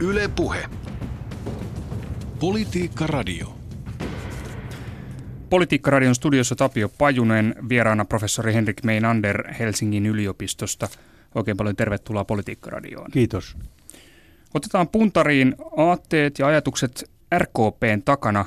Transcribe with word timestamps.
Yle 0.00 0.28
Puhe. 0.36 0.64
Politiikka 2.40 3.06
Radio. 3.06 3.54
Politiikkaradion 5.50 6.14
studiossa 6.14 6.56
Tapio 6.56 6.88
Pajunen, 6.88 7.54
vieraana 7.68 8.04
professori 8.04 8.54
Henrik 8.54 8.84
Meinander 8.84 9.52
Helsingin 9.52 10.06
yliopistosta. 10.06 10.88
Oikein 11.34 11.56
paljon 11.56 11.76
tervetuloa 11.76 12.24
Politiikkaradioon. 12.24 13.10
Kiitos. 13.10 13.56
Otetaan 14.54 14.88
puntariin 14.88 15.54
aatteet 15.76 16.38
ja 16.38 16.46
ajatukset 16.46 17.10
RKPn 17.38 18.02
takana. 18.04 18.44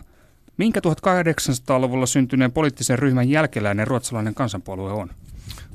Minkä 0.57 0.79
1800-luvulla 0.79 2.05
syntyneen 2.05 2.51
poliittisen 2.51 2.99
ryhmän 2.99 3.29
jälkeläinen 3.29 3.87
ruotsalainen 3.87 4.33
kansanpuolue 4.33 4.91
on? 4.91 5.09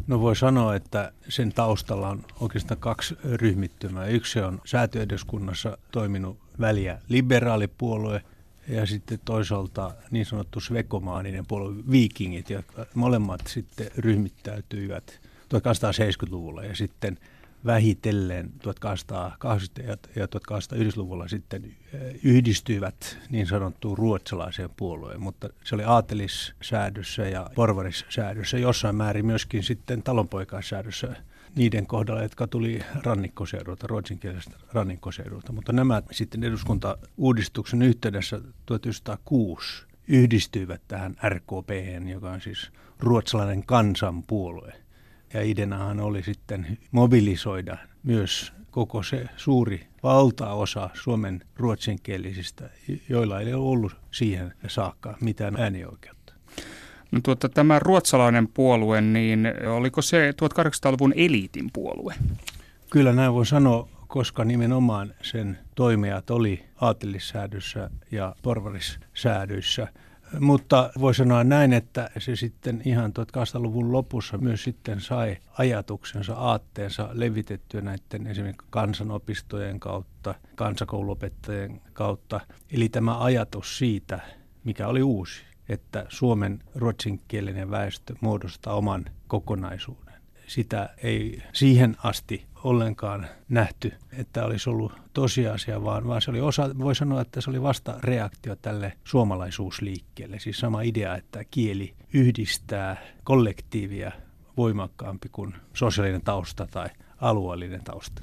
No 0.06 0.20
voi 0.20 0.36
sanoa, 0.36 0.74
että 0.74 1.12
sen 1.28 1.52
taustalla 1.52 2.08
on 2.08 2.24
oikeastaan 2.40 2.80
kaksi 2.80 3.16
ryhmittymää. 3.24 4.06
Yksi 4.06 4.40
on 4.40 4.60
säätyeduskunnassa 4.64 5.78
toiminut 5.92 6.38
väliä 6.60 6.98
liberaalipuolue 7.08 8.22
ja 8.68 8.86
sitten 8.86 9.18
toisaalta 9.24 9.94
niin 10.10 10.26
sanottu 10.26 10.60
svekomaaninen 10.60 11.46
puolue 11.46 11.74
viikingit, 11.90 12.50
jotka 12.50 12.86
molemmat 12.94 13.40
sitten 13.46 13.90
ryhmittäytyivät 13.98 15.20
1870-luvulla 15.54 16.64
ja 16.64 16.76
sitten– 16.76 17.18
vähitellen 17.66 18.52
1880- 18.62 18.68
ja 20.16 20.26
1890-luvulla 20.26 21.28
sitten 21.28 21.76
yhdistyivät 22.22 23.18
niin 23.30 23.46
sanottuun 23.46 23.98
ruotsalaiseen 23.98 24.70
puolueen, 24.76 25.20
mutta 25.20 25.48
se 25.64 25.74
oli 25.74 25.84
aatelissäädössä 25.84 27.22
ja 27.22 27.50
porvarissäädössä, 27.54 28.58
jossain 28.58 28.96
määrin 28.96 29.26
myöskin 29.26 29.62
sitten 29.62 30.02
talonpoikaissäädössä 30.02 31.16
niiden 31.56 31.86
kohdalla, 31.86 32.22
jotka 32.22 32.46
tuli 32.46 32.78
rannikkoseudulta, 33.04 33.86
ruotsinkielisestä 33.86 34.56
rannikkoseudulta. 34.72 35.52
Mutta 35.52 35.72
nämä 35.72 36.02
sitten 36.10 36.44
eduskuntauudistuksen 36.44 37.82
yhteydessä 37.82 38.40
1906 38.66 39.86
yhdistyivät 40.08 40.82
tähän 40.88 41.16
RKP, 41.28 41.70
joka 42.10 42.30
on 42.30 42.40
siis 42.40 42.70
ruotsalainen 43.00 43.66
kansanpuolue– 43.66 44.72
ja 45.34 45.42
idenahan 45.42 46.00
oli 46.00 46.22
sitten 46.22 46.78
mobilisoida 46.90 47.76
myös 48.02 48.52
koko 48.70 49.02
se 49.02 49.26
suuri 49.36 49.86
valtaosa 50.02 50.90
Suomen 50.94 51.42
ruotsinkielisistä, 51.56 52.70
joilla 53.08 53.40
ei 53.40 53.54
ole 53.54 53.62
ollut 53.62 53.96
siihen 54.10 54.54
saakka 54.68 55.16
mitään 55.20 55.56
äänioikeutta. 55.56 56.32
No 57.12 57.20
tuota, 57.22 57.48
tämä 57.48 57.78
ruotsalainen 57.78 58.48
puolue, 58.48 59.00
niin 59.00 59.48
oliko 59.76 60.02
se 60.02 60.30
1800-luvun 60.30 61.12
eliitin 61.16 61.70
puolue? 61.72 62.14
Kyllä 62.90 63.12
näin 63.12 63.32
voi 63.32 63.46
sanoa, 63.46 63.88
koska 64.06 64.44
nimenomaan 64.44 65.14
sen 65.22 65.58
toimijat 65.74 66.30
oli 66.30 66.64
aatelissäädössä 66.80 67.90
ja 68.10 68.34
porvarissäädöissä– 68.42 69.88
mutta 70.40 70.90
voi 71.00 71.14
sanoa 71.14 71.44
näin, 71.44 71.72
että 71.72 72.10
se 72.18 72.36
sitten 72.36 72.82
ihan 72.84 73.12
1800-luvun 73.18 73.92
lopussa 73.92 74.38
myös 74.38 74.64
sitten 74.64 75.00
sai 75.00 75.36
ajatuksensa, 75.58 76.34
aatteensa 76.34 77.08
levitettyä 77.12 77.80
näiden 77.80 78.26
esimerkiksi 78.26 78.66
kansanopistojen 78.70 79.80
kautta, 79.80 80.34
kansakouluopettajien 80.54 81.80
kautta. 81.92 82.40
Eli 82.72 82.88
tämä 82.88 83.18
ajatus 83.18 83.78
siitä, 83.78 84.20
mikä 84.64 84.88
oli 84.88 85.02
uusi, 85.02 85.42
että 85.68 86.06
Suomen 86.08 86.62
ruotsinkielinen 86.74 87.70
väestö 87.70 88.14
muodostaa 88.20 88.74
oman 88.74 89.04
kokonaisuuden 89.26 90.05
sitä 90.46 90.88
ei 91.02 91.42
siihen 91.52 91.96
asti 92.02 92.46
ollenkaan 92.64 93.26
nähty, 93.48 93.92
että 94.12 94.44
olisi 94.44 94.70
ollut 94.70 94.92
tosiasia, 95.12 95.84
vaan, 95.84 96.06
vaan 96.06 96.22
se 96.22 96.30
oli 96.30 96.40
osa, 96.40 96.78
voi 96.78 96.94
sanoa, 96.94 97.20
että 97.20 97.40
se 97.40 97.50
oli 97.50 97.62
vasta 97.62 97.94
reaktio 98.02 98.56
tälle 98.56 98.92
suomalaisuusliikkeelle. 99.04 100.38
Siis 100.38 100.58
sama 100.58 100.82
idea, 100.82 101.16
että 101.16 101.44
kieli 101.50 101.94
yhdistää 102.12 102.96
kollektiivia 103.24 104.12
voimakkaampi 104.56 105.28
kuin 105.32 105.54
sosiaalinen 105.74 106.22
tausta 106.22 106.66
tai 106.70 106.88
alueellinen 107.20 107.84
tausta. 107.84 108.22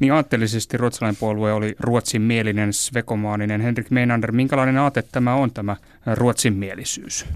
Niin 0.00 0.12
aatteellisesti 0.12 0.76
ruotsalainen 0.76 1.20
puolue 1.20 1.52
oli 1.52 1.74
ruotsin 1.78 2.22
mielinen, 2.22 2.72
svekomaaninen. 2.72 3.60
Henrik 3.60 3.90
Meinander, 3.90 4.32
minkälainen 4.32 4.78
aate 4.78 5.02
tämä 5.02 5.34
on, 5.34 5.50
tämä 5.50 5.76
ruotsin 6.14 6.54
mielisyys? 6.54 7.26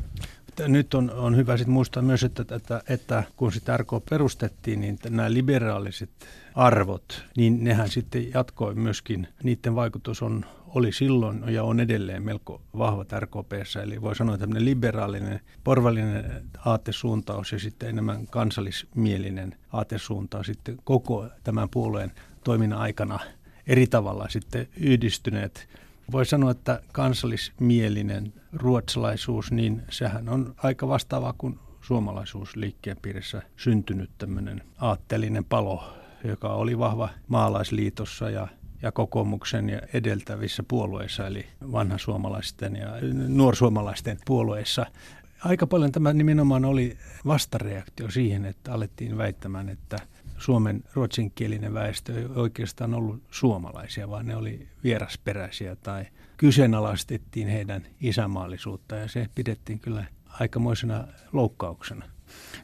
Nyt 0.69 0.94
on, 0.94 1.11
on 1.11 1.37
hyvä 1.37 1.56
sit 1.56 1.67
muistaa 1.67 2.03
myös, 2.03 2.25
että, 2.25 2.44
että, 2.56 2.83
että 2.89 3.22
kun 3.37 3.53
sitä 3.53 3.77
RK 3.77 3.91
perustettiin, 4.11 4.81
niin 4.81 4.99
nämä 5.11 5.33
liberaaliset 5.33 6.11
arvot, 6.55 7.25
niin 7.37 7.65
nehän 7.65 7.89
sitten 7.89 8.31
jatkoi 8.34 8.75
myöskin, 8.75 9.28
niiden 9.43 9.75
vaikutus 9.75 10.22
on, 10.22 10.44
oli 10.67 10.93
silloin 10.93 11.44
ja 11.49 11.65
on 11.65 11.81
edelleen 11.81 12.22
melko 12.22 12.62
vahva 12.78 13.05
RKPssä. 13.19 13.83
Eli 13.83 14.03
voi 14.03 14.17
sanoa, 14.17 14.34
että 14.34 14.47
liberaalinen, 14.59 15.41
porvallinen 15.65 16.43
aatesuuntaus 16.65 17.53
ja 17.53 17.59
sitten 17.59 17.88
enemmän 17.88 18.27
kansallismielinen 18.27 19.55
aatesuuntaus 19.73 20.47
sitten 20.47 20.78
koko 20.84 21.28
tämän 21.44 21.69
puolueen 21.69 22.12
toiminnan 22.44 22.78
aikana 22.78 23.19
eri 23.67 23.87
tavalla 23.87 24.28
sitten 24.28 24.69
yhdistyneet 24.81 25.69
voi 26.12 26.27
sanoa, 26.27 26.50
että 26.50 26.81
kansallismielinen 26.93 28.33
ruotsalaisuus, 28.53 29.53
niin 29.53 29.83
sehän 29.91 30.28
on 30.28 30.55
aika 30.56 30.89
vastaava 30.89 31.34
kuin 31.39 31.59
suomalaisuusliikkeen 31.81 32.97
piirissä 33.03 33.43
syntynyt 33.56 34.11
tämmöinen 34.19 34.62
aatteellinen 34.78 35.44
palo, 35.44 35.93
joka 36.25 36.49
oli 36.49 36.78
vahva 36.78 37.09
maalaisliitossa 37.28 38.31
ja 38.31 38.49
ja 38.83 38.93
kokoomuksen 38.93 39.69
ja 39.69 39.81
edeltävissä 39.93 40.62
puolueissa, 40.69 41.27
eli 41.27 41.47
vanha 41.72 41.99
suomalaisten 41.99 42.77
ja 42.77 42.88
nuorsuomalaisten 43.28 44.19
puolueissa. 44.27 44.87
Aika 45.44 45.67
paljon 45.67 45.93
tämä 45.93 46.12
nimenomaan 46.12 46.65
oli 46.65 46.99
vastareaktio 47.27 48.11
siihen, 48.11 48.44
että 48.44 48.73
alettiin 48.73 49.19
väittämään, 49.19 49.69
että 49.69 49.97
Suomen 50.39 50.85
ruotsinkielinen 50.95 51.75
väestö 51.75 52.19
ei 52.19 52.27
oikeastaan 52.35 52.95
ollut 52.95 53.23
suomalaisia, 53.31 54.11
vaan 54.11 54.27
ne 54.27 54.37
oli 54.37 54.69
vierasperäisiä 54.85 55.77
tai 55.77 56.07
kyseenalaistettiin 56.37 57.49
heidän 57.49 57.83
isänmaallisuutta 58.01 58.97
ja 58.97 59.09
se 59.09 59.27
pidettiin 59.35 59.81
kyllä 59.81 60.05
aikamoisena 60.41 61.05
loukkauksena. 61.33 62.05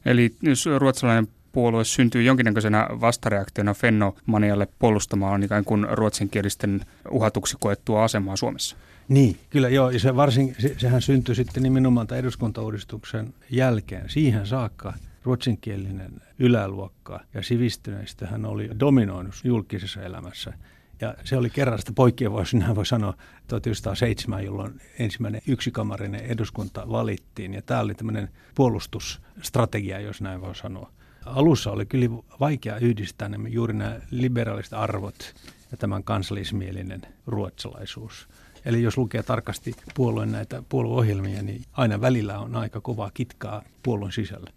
Eli 0.05 0.34
jos 0.43 0.69
ruotsalainen 0.78 1.28
puolue 1.53 1.84
syntyy 1.84 2.22
jonkinnäköisenä 2.22 2.88
vastareaktiona 3.00 3.75
Fennomanialle 3.75 4.69
puolustamaan 4.78 5.43
ikään 5.43 5.65
kuin 5.65 5.87
ruotsinkielisten 5.91 6.81
uhatuksi 7.10 7.56
koettua 7.60 8.04
asemaa 8.04 8.37
Suomessa. 8.37 8.77
Niin, 9.09 9.37
kyllä 9.50 9.69
joo. 9.69 9.91
Ja 9.91 9.99
se 9.99 10.16
varsin, 10.16 10.56
se, 10.59 10.75
sehän 10.78 11.03
syntyi 11.03 11.34
sitten 11.34 11.62
nimenomaan 11.62 12.06
tämän 12.06 12.21
eduskuntauudistuksen 12.21 13.34
jälkeen. 13.50 14.10
Siihen 14.10 14.47
saakka 14.47 14.93
ruotsinkielinen 15.25 16.12
yläluokka 16.38 17.21
ja 17.34 17.43
sivistyneistä 17.43 18.27
hän 18.27 18.44
oli 18.44 18.71
dominoinut 18.81 19.34
julkisessa 19.44 20.03
elämässä. 20.03 20.53
Ja 21.00 21.15
se 21.25 21.37
oli 21.37 21.50
kerran 21.50 21.78
sitä 21.78 21.93
poikkeen, 21.94 22.33
voisi 22.33 22.56
näin 22.56 22.77
voi 22.77 22.87
sanoa, 22.87 23.15
1907, 23.49 24.44
jolloin 24.44 24.81
ensimmäinen 24.99 25.41
yksikamarinen 25.47 26.21
eduskunta 26.21 26.88
valittiin. 26.91 27.55
Ja 27.55 27.62
tämä 27.62 27.81
oli 27.81 27.94
tämmöinen 27.94 28.28
puolustusstrategia, 28.55 30.00
jos 30.00 30.21
näin 30.21 30.41
voi 30.41 30.56
sanoa. 30.56 30.91
Alussa 31.27 31.71
oli 31.71 31.87
kyllä 31.87 32.09
vaikea 32.41 32.77
yhdistää 32.77 33.28
nämä, 33.28 33.49
juuri 33.49 33.75
nämä 33.75 34.00
liberaaliset 34.10 34.72
arvot 34.72 35.34
ja 35.71 35.77
tämän 35.77 36.04
kansallismielinen 36.04 37.03
ruotsalaisuus. 37.27 38.28
Eli 38.65 38.83
jos 38.83 38.99
lukee 38.99 39.22
tarkasti 39.22 39.75
puolueen 39.94 40.33
näitä 40.33 40.62
puolueohjelmia, 40.69 41.43
niin 41.43 41.62
aina 41.72 42.00
välillä 42.00 42.39
on 42.39 42.56
aika 42.56 42.81
kovaa 42.81 43.10
kitkaa 43.15 43.62
puolueen 43.83 44.12
sisällä. 44.12 44.50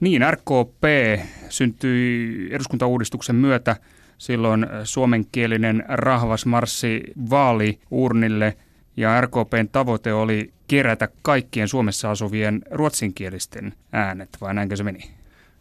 Niin, 0.00 0.22
RKP 0.30 0.84
syntyi 1.48 2.48
eduskuntauudistuksen 2.50 3.36
myötä. 3.36 3.76
Silloin 4.18 4.66
suomenkielinen 4.84 5.84
rahvas 5.88 6.46
marssi 6.46 7.02
vaaliurnille 7.30 8.56
ja 8.96 9.20
RKPn 9.20 9.68
tavoite 9.72 10.12
oli 10.12 10.52
kerätä 10.68 11.08
kaikkien 11.22 11.68
Suomessa 11.68 12.10
asuvien 12.10 12.62
ruotsinkielisten 12.70 13.74
äänet, 13.92 14.28
vai 14.40 14.54
näinkö 14.54 14.76
se 14.76 14.84
meni? 14.84 15.10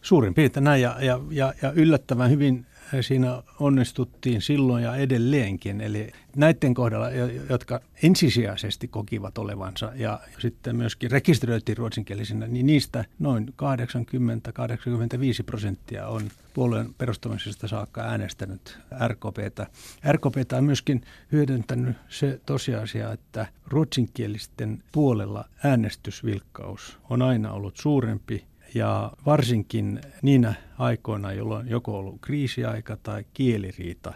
Suurin 0.01 0.33
piirtein 0.33 0.63
näin 0.63 0.81
ja, 0.81 0.95
ja, 0.99 1.19
ja, 1.31 1.53
ja 1.61 1.71
yllättävän 1.71 2.29
hyvin 2.29 2.65
siinä 3.01 3.43
onnistuttiin 3.59 4.41
silloin 4.41 4.83
ja 4.83 4.95
edelleenkin. 4.95 5.81
Eli 5.81 6.11
näiden 6.35 6.73
kohdalla, 6.73 7.09
jotka 7.49 7.81
ensisijaisesti 8.03 8.87
kokivat 8.87 9.37
olevansa 9.37 9.91
ja 9.95 10.19
sitten 10.39 10.75
myöskin 10.75 11.11
rekisteröitiin 11.11 11.77
ruotsinkielisinä, 11.77 12.47
niin 12.47 12.65
niistä 12.65 13.05
noin 13.19 13.47
80-85 13.47 15.43
prosenttia 15.45 16.07
on 16.07 16.21
puolueen 16.53 16.93
perustamisesta 16.97 17.67
saakka 17.67 18.01
äänestänyt 18.01 18.79
RKPtä. 19.07 19.67
RKPtä 20.11 20.57
on 20.57 20.63
myöskin 20.63 21.01
hyödyntänyt 21.31 21.97
se 22.09 22.39
tosiasia, 22.45 23.11
että 23.11 23.47
ruotsinkielisten 23.67 24.83
puolella 24.91 25.45
äänestysvilkkaus 25.63 26.97
on 27.09 27.21
aina 27.21 27.51
ollut 27.51 27.77
suurempi 27.77 28.48
ja 28.73 29.11
varsinkin 29.25 30.01
niinä 30.21 30.53
aikoina, 30.77 31.33
jolloin 31.33 31.67
joko 31.67 31.97
ollut 31.97 32.17
kriisiaika 32.21 32.97
tai 32.97 33.25
kieliriita, 33.33 34.13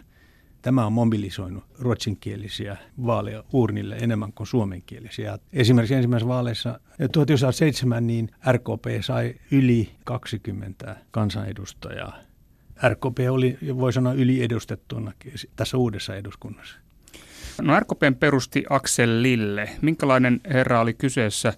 tämä 0.61 0.85
on 0.85 0.93
mobilisoinut 0.93 1.63
ruotsinkielisiä 1.79 2.77
vaaleja 3.05 3.43
urnille 3.53 3.95
enemmän 3.95 4.33
kuin 4.33 4.47
suomenkielisiä. 4.47 5.39
Esimerkiksi 5.53 5.93
ensimmäisessä 5.93 6.27
vaaleissa 6.27 6.79
1907 7.11 8.07
niin 8.07 8.29
RKP 8.51 8.85
sai 9.01 9.35
yli 9.51 9.89
20 10.03 10.95
kansanedustajaa. 11.11 12.17
RKP 12.89 13.17
oli, 13.31 13.57
voi 13.77 13.93
sanoa, 13.93 14.13
yliedustettuna 14.13 15.11
tässä 15.55 15.77
uudessa 15.77 16.15
eduskunnassa. 16.15 16.75
No 17.61 17.79
RKPn 17.79 18.15
perusti 18.19 18.63
Axel 18.69 19.21
Lille. 19.21 19.69
Minkälainen 19.81 20.41
herra 20.45 20.81
oli 20.81 20.93
kyseessä 20.93 21.53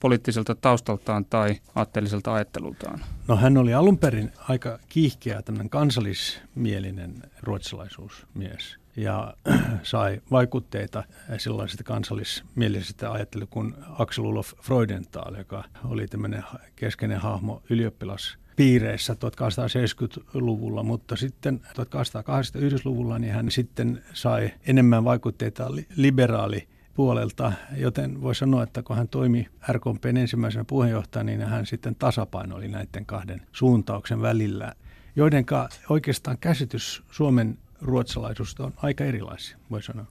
poliittiselta 0.00 0.54
taustaltaan 0.54 1.24
tai 1.24 1.56
aatteelliselta 1.74 2.34
ajattelultaan? 2.34 3.00
No 3.28 3.36
hän 3.36 3.56
oli 3.56 3.74
alun 3.74 3.98
perin 3.98 4.32
aika 4.48 4.78
kiihkeä 4.88 5.42
tämmöinen 5.42 5.70
kansallismielinen 5.70 7.22
ruotsalaisuusmies 7.42 8.78
ja 8.96 9.34
sai 9.82 10.20
vaikutteita 10.30 11.04
sellaisesta 11.38 11.84
kansallismielisestä 11.84 13.12
ajattelusta 13.12 13.52
kuin 13.52 13.74
Axel 13.98 14.24
Olof 14.24 14.52
Freudenthal, 14.62 15.34
joka 15.34 15.64
oli 15.84 16.06
tämmöinen 16.06 16.44
keskeinen 16.76 17.20
hahmo 17.20 17.62
ylioppilas 17.70 18.38
piireissä 18.56 19.12
1870-luvulla, 19.12 20.82
mutta 20.82 21.16
sitten 21.16 21.60
1881-luvulla 21.68 23.18
niin 23.18 23.32
hän 23.32 23.50
sitten 23.50 24.04
sai 24.12 24.50
enemmän 24.66 25.04
vaikutteita 25.04 25.70
liberaali 25.96 26.68
puolelta, 26.96 27.52
joten 27.76 28.22
voi 28.22 28.34
sanoa, 28.34 28.62
että 28.62 28.82
kun 28.82 28.96
hän 28.96 29.08
toimi 29.08 29.48
RKPn 29.72 30.16
ensimmäisenä 30.16 30.64
puheenjohtajana, 30.64 31.26
niin 31.26 31.40
hän 31.40 31.66
sitten 31.66 31.94
tasapainoli 31.94 32.68
näiden 32.68 33.06
kahden 33.06 33.42
suuntauksen 33.52 34.22
välillä, 34.22 34.72
joidenka 35.16 35.68
oikeastaan 35.88 36.38
käsitys 36.38 37.02
Suomen 37.10 37.58
ruotsalaisuudesta 37.80 38.64
on 38.64 38.72
aika 38.76 39.04
erilaisia, 39.04 39.58
voi 39.70 39.82
sanoa. 39.82 40.06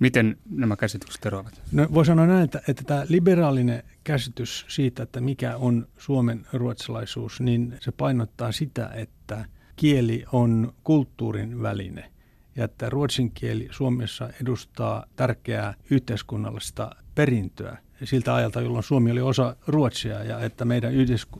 Miten 0.00 0.36
nämä 0.50 0.76
käsitykset 0.76 1.26
eroavat? 1.26 1.62
No, 1.72 1.86
voi 1.94 2.06
sanoa 2.06 2.26
näin, 2.26 2.44
että, 2.44 2.60
että 2.68 2.84
tämä 2.84 3.06
liberaalinen 3.08 3.82
käsitys 4.04 4.64
siitä, 4.68 5.02
että 5.02 5.20
mikä 5.20 5.56
on 5.56 5.88
Suomen 5.96 6.46
ruotsalaisuus, 6.52 7.40
niin 7.40 7.74
se 7.80 7.92
painottaa 7.92 8.52
sitä, 8.52 8.90
että 8.94 9.44
kieli 9.76 10.24
on 10.32 10.72
kulttuurin 10.84 11.62
väline 11.62 12.10
ja 12.58 12.64
että 12.64 12.90
ruotsin 12.90 13.30
kieli 13.30 13.68
Suomessa 13.70 14.30
edustaa 14.42 15.04
tärkeää 15.16 15.74
yhteiskunnallista 15.90 16.90
perintöä 17.14 17.78
siltä 18.04 18.34
ajalta, 18.34 18.60
jolloin 18.60 18.84
Suomi 18.84 19.10
oli 19.10 19.20
osa 19.20 19.56
Ruotsia 19.66 20.24
ja 20.24 20.40
että 20.40 20.64
meidän 20.64 20.92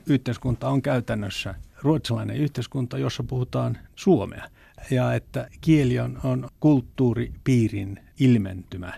yhteiskunta 0.05 0.69
on 0.69 0.81
käytännössä 0.81 1.55
ruotsalainen 1.81 2.37
yhteiskunta, 2.37 2.97
jossa 2.97 3.23
puhutaan 3.23 3.77
suomea 3.95 4.49
ja 4.91 5.13
että 5.13 5.47
kieli 5.61 5.99
on, 5.99 6.19
on 6.23 6.49
kulttuuripiirin 6.59 7.99
ilmentymä 8.19 8.93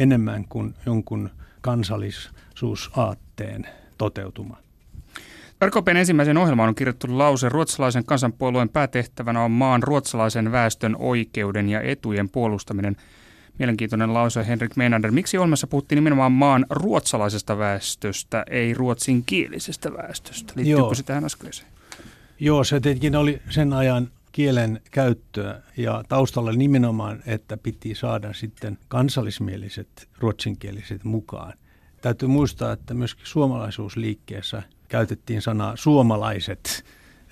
enemmän 0.00 0.44
kuin 0.48 0.74
jonkun 0.86 1.30
kansallisuusaatteen 1.60 3.66
toteutuma. 3.98 4.56
RKPn 5.66 5.96
ensimmäisen 5.96 6.36
ohjelmaan 6.36 6.68
on 6.68 6.74
kirjoittu 6.74 7.18
lause, 7.18 7.48
ruotsalaisen 7.48 8.04
kansanpuolueen 8.04 8.68
päätehtävänä 8.68 9.44
on 9.44 9.50
maan 9.50 9.82
ruotsalaisen 9.82 10.52
väestön 10.52 10.96
oikeuden 10.98 11.68
ja 11.68 11.80
etujen 11.80 12.28
puolustaminen. 12.28 12.96
Mielenkiintoinen 13.58 14.14
lause, 14.14 14.46
Henrik 14.46 14.76
Meinander. 14.76 15.10
Miksi 15.10 15.38
ohjelmassa 15.38 15.66
puhuttiin 15.66 15.96
nimenomaan 15.96 16.32
maan 16.32 16.66
ruotsalaisesta 16.70 17.58
väestöstä, 17.58 18.44
ei 18.50 18.74
ruotsinkielisestä 18.74 19.92
väestöstä? 19.92 20.52
Liittyykö 20.56 20.80
Joo. 20.80 20.94
se 20.94 21.02
tähän 21.02 21.24
äskeiseen? 21.24 21.68
Joo, 22.40 22.64
se 22.64 22.80
tietenkin 22.80 23.16
oli 23.16 23.42
sen 23.50 23.72
ajan 23.72 24.10
kielen 24.32 24.80
käyttöä 24.90 25.62
ja 25.76 26.04
taustalla 26.08 26.52
nimenomaan, 26.52 27.22
että 27.26 27.56
piti 27.56 27.94
saada 27.94 28.32
sitten 28.32 28.78
kansallismieliset 28.88 30.08
ruotsinkieliset 30.18 31.04
mukaan. 31.04 31.52
Täytyy 32.00 32.28
muistaa, 32.28 32.72
että 32.72 32.94
myöskin 32.94 33.26
suomalaisuusliikkeessä 33.26 34.62
käytettiin 34.90 35.42
sanaa 35.42 35.76
suomalaiset 35.76 36.84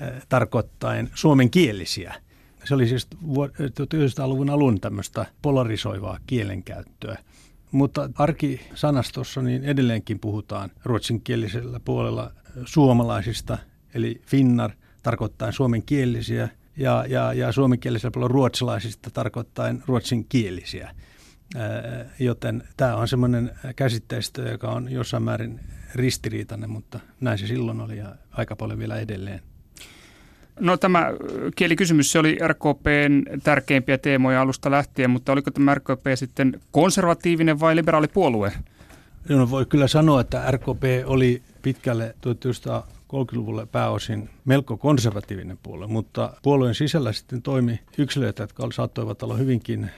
äh, 0.02 0.26
tarkoittaen 0.28 1.10
suomenkielisiä. 1.14 2.14
Se 2.64 2.74
oli 2.74 2.88
siis 2.88 3.08
1900-luvun 3.24 4.50
alun 4.50 4.80
tämmöistä 4.80 5.26
polarisoivaa 5.42 6.18
kielenkäyttöä. 6.26 7.18
Mutta 7.72 8.10
arkisanastossa 8.14 9.42
niin 9.42 9.64
edelleenkin 9.64 10.18
puhutaan 10.18 10.70
ruotsinkielisellä 10.84 11.80
puolella 11.80 12.32
suomalaisista, 12.64 13.58
eli 13.94 14.20
finnar 14.26 14.70
tarkoittaa 15.02 15.52
suomenkielisiä 15.52 16.48
ja, 16.76 17.04
ja, 17.08 17.32
ja 17.32 17.52
suomenkielisellä 17.52 18.10
puolella 18.10 18.32
ruotsalaisista 18.32 19.10
tarkoittain 19.10 19.82
ruotsinkielisiä. 19.86 20.94
Joten 22.18 22.62
tämä 22.76 22.96
on 22.96 23.08
semmoinen 23.08 23.50
käsitteistö, 23.76 24.42
joka 24.42 24.68
on 24.68 24.92
jossain 24.92 25.22
määrin 25.22 25.60
ristiriitainen, 25.94 26.70
mutta 26.70 27.00
näin 27.20 27.38
se 27.38 27.46
silloin 27.46 27.80
oli 27.80 27.96
ja 27.98 28.14
aika 28.30 28.56
paljon 28.56 28.78
vielä 28.78 28.96
edelleen. 28.96 29.40
No 30.60 30.76
tämä 30.76 31.06
kielikysymys, 31.56 32.12
se 32.12 32.18
oli 32.18 32.38
RKPn 32.46 33.40
tärkeimpiä 33.42 33.98
teemoja 33.98 34.40
alusta 34.40 34.70
lähtien, 34.70 35.10
mutta 35.10 35.32
oliko 35.32 35.50
tämä 35.50 35.74
RKP 35.74 36.06
sitten 36.14 36.60
konservatiivinen 36.70 37.60
vai 37.60 37.76
liberaali 37.76 38.08
puolue? 38.08 38.52
No 39.28 39.50
voi 39.50 39.66
kyllä 39.66 39.88
sanoa, 39.88 40.20
että 40.20 40.50
RKP 40.50 40.82
oli 41.04 41.42
pitkälle 41.62 42.14
30-luvulle 43.12 43.66
pääosin 43.66 44.30
melko 44.44 44.76
konservatiivinen 44.76 45.58
puolue, 45.62 45.86
mutta 45.86 46.32
puolueen 46.42 46.74
sisällä 46.74 47.12
sitten 47.12 47.42
toimi 47.42 47.80
yksilöitä, 47.98 48.42
jotka 48.42 48.68
saattoivat 48.72 49.22
olla 49.22 49.36
hyvinkin, 49.36 49.84
eh, 49.84 49.90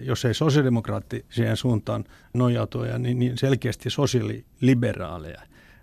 jos 0.00 0.24
ei 0.24 0.34
sosiaalidemokraattiseen 0.34 1.56
suuntaan 1.56 2.04
nojautuja, 2.34 2.98
niin, 2.98 3.18
niin 3.18 3.38
selkeästi 3.38 3.90
sosiaaliliberaaleja. 3.90 5.42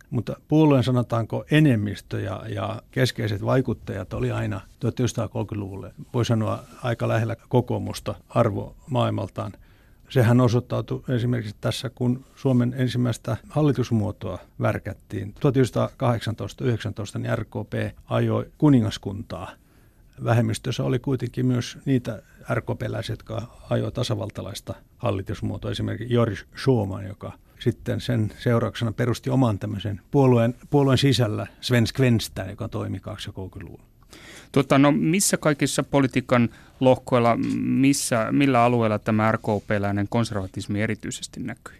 Mutta 0.09 0.35
puolueen 0.47 0.83
sanotaanko 0.83 1.45
enemmistö 1.51 2.21
ja, 2.21 2.43
ja 2.49 2.81
keskeiset 2.91 3.45
vaikuttajat 3.45 4.13
oli 4.13 4.31
aina 4.31 4.61
1930-luvulle, 4.85 5.93
voi 6.13 6.25
sanoa 6.25 6.63
aika 6.83 7.07
lähellä 7.07 7.35
kokoomusta 7.49 8.15
arvo 8.29 8.75
maailmaltaan– 8.89 9.51
Sehän 10.09 10.41
osoittautui 10.41 11.03
esimerkiksi 11.09 11.55
tässä, 11.61 11.89
kun 11.89 12.25
Suomen 12.35 12.75
ensimmäistä 12.77 13.37
hallitusmuotoa 13.49 14.39
värkättiin. 14.61 15.35
1918-19 17.17 17.19
niin 17.19 17.37
RKP 17.37 17.97
ajoi 18.05 18.51
kuningaskuntaa. 18.57 19.51
Vähemmistössä 20.23 20.83
oli 20.83 20.99
kuitenkin 20.99 21.45
myös 21.45 21.77
niitä 21.85 22.21
RKP-läisiä, 22.53 23.13
jotka 23.13 23.59
ajoi 23.69 23.91
tasavaltalaista 23.91 24.73
hallitusmuotoa. 24.97 25.71
Esimerkiksi 25.71 26.13
Joris 26.13 26.45
Schumann, 26.57 27.07
joka 27.07 27.31
sitten 27.59 28.01
sen 28.01 28.33
seurauksena 28.37 28.91
perusti 28.91 29.29
oman 29.29 29.59
tämmöisen 29.59 30.01
puolueen, 30.11 30.55
puolueen 30.69 30.97
sisällä 30.97 31.47
Svensk 31.61 31.99
Venstään, 31.99 32.49
joka 32.49 32.67
toimi 32.67 32.97
20-luvulla. 32.97 33.94
Tota, 34.51 34.77
no, 34.77 34.91
missä 34.91 35.37
kaikissa 35.37 35.83
politiikan 35.83 36.49
lohkoilla, 36.79 37.37
missä, 37.61 38.27
millä 38.31 38.63
alueella 38.63 38.99
tämä 38.99 39.31
RKP-läinen 39.31 40.07
konservatismi 40.09 40.81
erityisesti 40.81 41.39
näkyy? 41.39 41.75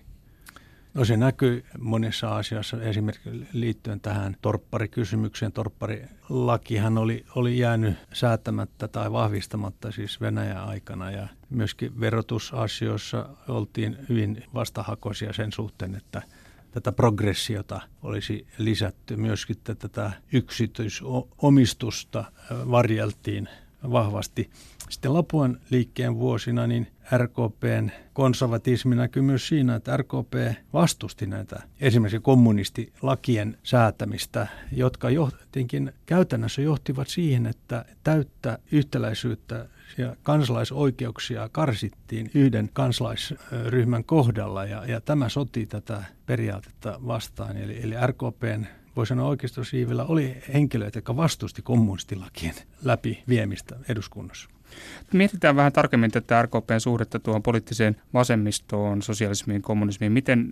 No 0.93 1.05
se 1.05 1.17
näkyy 1.17 1.65
monessa 1.79 2.37
asiassa 2.37 2.81
esimerkiksi 2.81 3.47
liittyen 3.53 3.99
tähän 3.99 4.35
torpparikysymykseen. 4.41 5.51
Torpparilakihan 5.51 6.97
oli, 6.97 7.25
oli 7.35 7.57
jäänyt 7.57 7.95
säätämättä 8.13 8.87
tai 8.87 9.11
vahvistamatta 9.11 9.91
siis 9.91 10.21
Venäjän 10.21 10.63
aikana 10.63 11.11
ja 11.11 11.27
myöskin 11.49 11.99
verotusasioissa 11.99 13.29
oltiin 13.47 13.97
hyvin 14.09 14.43
vastahakoisia 14.53 15.33
sen 15.33 15.51
suhteen, 15.51 15.95
että– 15.95 16.21
tätä 16.75 16.91
progressiota 16.91 17.81
olisi 18.03 18.47
lisätty. 18.57 19.15
Myöskin 19.15 19.55
tätä 19.63 20.11
yksityisomistusta 20.33 22.25
varjeltiin 22.51 23.49
vahvasti. 23.91 24.49
Sitten 24.89 25.13
Lapuan 25.13 25.59
liikkeen 25.69 26.15
vuosina 26.15 26.67
niin 26.67 26.87
RKPn 27.17 27.89
konservatismi 28.13 28.95
näkyy 28.95 29.21
myös 29.21 29.47
siinä, 29.47 29.75
että 29.75 29.97
RKP 29.97 30.33
vastusti 30.73 31.25
näitä 31.25 31.59
esimerkiksi 31.79 32.19
kommunistilakien 32.19 33.57
säätämistä, 33.63 34.47
jotka 34.71 35.09
johtinkin, 35.09 35.93
käytännössä 36.05 36.61
johtivat 36.61 37.07
siihen, 37.07 37.45
että 37.45 37.85
täyttä 38.03 38.59
yhtäläisyyttä 38.71 39.67
ja 39.97 40.15
kansalaisoikeuksia 40.23 41.49
karsittiin 41.51 42.31
yhden 42.33 42.69
kansalaisryhmän 42.73 44.03
kohdalla 44.03 44.65
ja, 44.65 44.85
ja 44.85 45.01
tämä 45.01 45.29
soti 45.29 45.65
tätä 45.65 46.03
periaatetta 46.25 46.99
vastaan. 47.07 47.57
Eli, 47.57 47.83
eli 47.83 47.95
RKPn 48.07 48.65
voi 48.95 49.07
sanoa 49.07 49.27
oikeistosiivillä 49.27 50.05
oli 50.05 50.37
henkilöitä, 50.53 50.97
jotka 50.97 51.15
vastusti 51.15 51.61
kommunistilakien 51.61 52.55
läpi 52.83 53.23
viemistä 53.27 53.75
eduskunnassa. 53.89 54.49
Mietitään 55.13 55.55
vähän 55.55 55.73
tarkemmin 55.73 56.11
tätä 56.11 56.41
RKPn 56.41 56.79
suhdetta 56.79 57.19
tuohon 57.19 57.43
poliittiseen 57.43 57.95
vasemmistoon, 58.13 59.01
sosialismiin, 59.01 59.61
kommunismiin. 59.61 60.11
Miten 60.11 60.51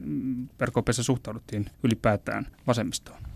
RKPssä 0.66 1.04
suhtauduttiin 1.04 1.66
ylipäätään 1.84 2.48
vasemmistoon? 2.68 3.33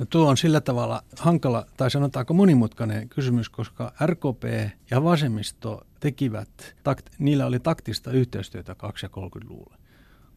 No 0.00 0.06
tuo 0.06 0.28
on 0.28 0.36
sillä 0.36 0.60
tavalla 0.60 1.02
hankala 1.18 1.66
tai 1.76 1.90
sanotaanko 1.90 2.34
monimutkainen 2.34 3.08
kysymys, 3.08 3.48
koska 3.48 3.92
RKP 4.06 4.44
ja 4.90 5.04
vasemmisto 5.04 5.86
tekivät, 6.00 6.76
takt, 6.82 7.10
niillä 7.18 7.46
oli 7.46 7.60
taktista 7.60 8.10
yhteistyötä 8.10 8.72
230-luvulla 8.72 9.76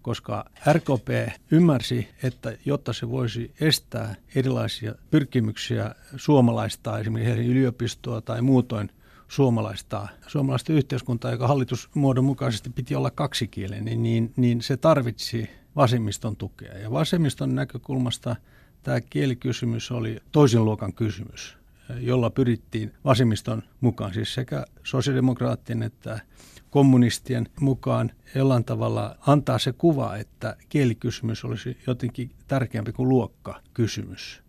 koska 0.01 0.45
RKP 0.73 1.33
ymmärsi, 1.51 2.07
että 2.23 2.57
jotta 2.65 2.93
se 2.93 3.09
voisi 3.09 3.53
estää 3.59 4.15
erilaisia 4.35 4.95
pyrkimyksiä 5.11 5.95
suomalaista, 6.15 6.99
esimerkiksi 6.99 7.45
yliopistoa 7.45 8.21
tai 8.21 8.41
muutoin 8.41 8.89
suomalaista, 9.27 10.07
suomalaista 10.27 10.73
yhteiskuntaa, 10.73 11.31
joka 11.31 11.47
hallitusmuodon 11.47 12.25
mukaisesti 12.25 12.69
piti 12.69 12.95
olla 12.95 13.11
kaksikielinen, 13.11 14.03
niin, 14.03 14.33
niin 14.35 14.61
se 14.61 14.77
tarvitsi 14.77 15.49
vasemmiston 15.75 16.35
tukea. 16.35 16.77
Ja 16.77 16.91
vasemmiston 16.91 17.55
näkökulmasta 17.55 18.35
tämä 18.83 19.01
kielikysymys 19.01 19.91
oli 19.91 20.19
toisen 20.31 20.65
luokan 20.65 20.93
kysymys, 20.93 21.57
jolla 21.99 22.29
pyrittiin 22.29 22.93
vasemmiston 23.05 23.63
mukaan, 23.81 24.13
siis 24.13 24.33
sekä 24.33 24.65
sosiaalidemokraattien 24.83 25.83
että 25.83 26.19
kommunistien 26.69 27.49
mukaan 27.59 28.11
jollain 28.35 28.63
tavalla 28.63 29.17
antaa 29.27 29.59
se 29.59 29.73
kuva, 29.73 30.17
että 30.17 30.55
kielikysymys 30.69 31.45
olisi 31.45 31.77
jotenkin 31.87 32.31
tärkeämpi 32.47 32.91
kuin 32.91 33.09
luokkakysymys. 33.09 34.41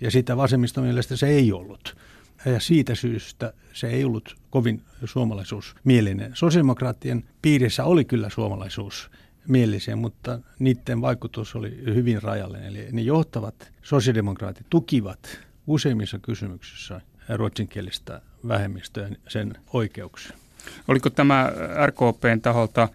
Ja 0.00 0.10
sitä 0.10 0.36
vasemmiston 0.36 0.84
mielestä 0.84 1.16
se 1.16 1.26
ei 1.26 1.52
ollut. 1.52 1.96
Ja 2.44 2.60
siitä 2.60 2.94
syystä 2.94 3.52
se 3.72 3.88
ei 3.88 4.04
ollut 4.04 4.36
kovin 4.50 4.82
suomalaisuusmielinen. 5.04 6.30
Sosiaalidemokraattien 6.34 7.24
piirissä 7.42 7.84
oli 7.84 8.04
kyllä 8.04 8.28
suomalaisuus 8.28 9.10
mielisiä, 9.48 9.96
mutta 9.96 10.38
niiden 10.58 11.00
vaikutus 11.00 11.54
oli 11.54 11.82
hyvin 11.84 12.22
rajallinen. 12.22 12.66
Eli 12.66 12.88
ne 12.92 13.02
johtavat 13.02 13.72
sosiaalidemokraatit 13.82 14.66
tukivat 14.70 15.40
useimmissa 15.66 16.18
kysymyksissä 16.18 17.00
ruotsinkielistä 17.28 18.22
vähemmistöä 18.48 19.08
sen 19.28 19.54
oikeuksia. 19.72 20.36
Oliko 20.88 21.10
tämä 21.10 21.52
RKPn 21.86 22.40
taholta 22.42 22.88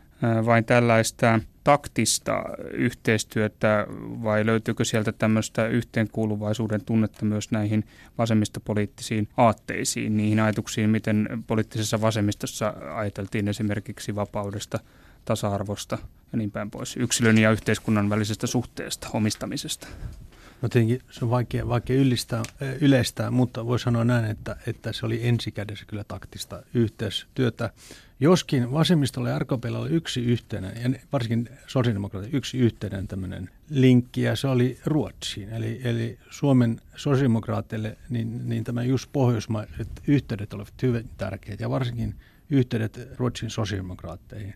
vain 0.45 0.65
tällaista 0.65 1.39
taktista 1.63 2.43
yhteistyötä 2.71 3.87
vai 4.23 4.45
löytyykö 4.45 4.85
sieltä 4.85 5.11
tämmöistä 5.11 5.67
yhteenkuuluvaisuuden 5.67 6.85
tunnetta 6.85 7.25
myös 7.25 7.51
näihin 7.51 7.83
vasemmistopoliittisiin 8.17 9.27
aatteisiin, 9.37 10.17
niihin 10.17 10.39
ajatuksiin, 10.39 10.89
miten 10.89 11.43
poliittisessa 11.47 12.01
vasemmistossa 12.01 12.73
ajateltiin 12.95 13.47
esimerkiksi 13.47 14.15
vapaudesta, 14.15 14.79
tasa-arvosta 15.25 15.97
ja 16.31 16.37
niin 16.37 16.51
päin 16.51 16.71
pois, 16.71 16.97
yksilön 16.97 17.37
ja 17.37 17.51
yhteiskunnan 17.51 18.09
välisestä 18.09 18.47
suhteesta, 18.47 19.09
omistamisesta? 19.13 19.87
No 20.61 20.69
tietenkin 20.69 21.01
se 21.11 21.25
on 21.25 21.31
vaikea, 21.31 21.67
vaikea 21.67 21.97
yllistää, 21.97 22.43
yleistää, 22.81 23.31
mutta 23.31 23.65
voi 23.65 23.79
sanoa 23.79 24.03
näin, 24.03 24.25
että, 24.25 24.55
että 24.67 24.93
se 24.93 25.05
oli 25.05 25.27
ensikädessä 25.27 25.85
kyllä 25.85 26.03
taktista 26.03 26.63
yhteistyötä. 26.73 27.69
Joskin 28.19 28.71
vasemmistolla 28.71 29.29
ja 29.29 29.39
RKPllä 29.39 29.79
oli 29.79 29.89
yksi 29.89 30.25
yhteinen, 30.25 30.93
ja 30.93 30.99
varsinkin 31.13 31.49
sosiaalidemokraatit 31.67 32.33
yksi 32.33 32.57
yhteinen 32.57 33.07
tämmöinen 33.07 33.49
linkki, 33.69 34.21
ja 34.21 34.35
se 34.35 34.47
oli 34.47 34.79
Ruotsiin. 34.85 35.49
Eli, 35.49 35.81
eli 35.83 36.19
Suomen 36.29 36.81
sosiaalidemokraateille 36.95 37.97
niin, 38.09 38.49
niin 38.49 38.63
tämä 38.63 38.83
just 38.83 39.09
pohjoismaiset 39.13 39.89
yhteydet 40.07 40.53
olivat 40.53 40.81
hyvin 40.81 41.09
tärkeitä, 41.17 41.63
ja 41.63 41.69
varsinkin 41.69 42.15
yhteydet 42.49 42.99
Ruotsin 43.17 43.49
sosiaalidemokraatteihin. 43.49 44.53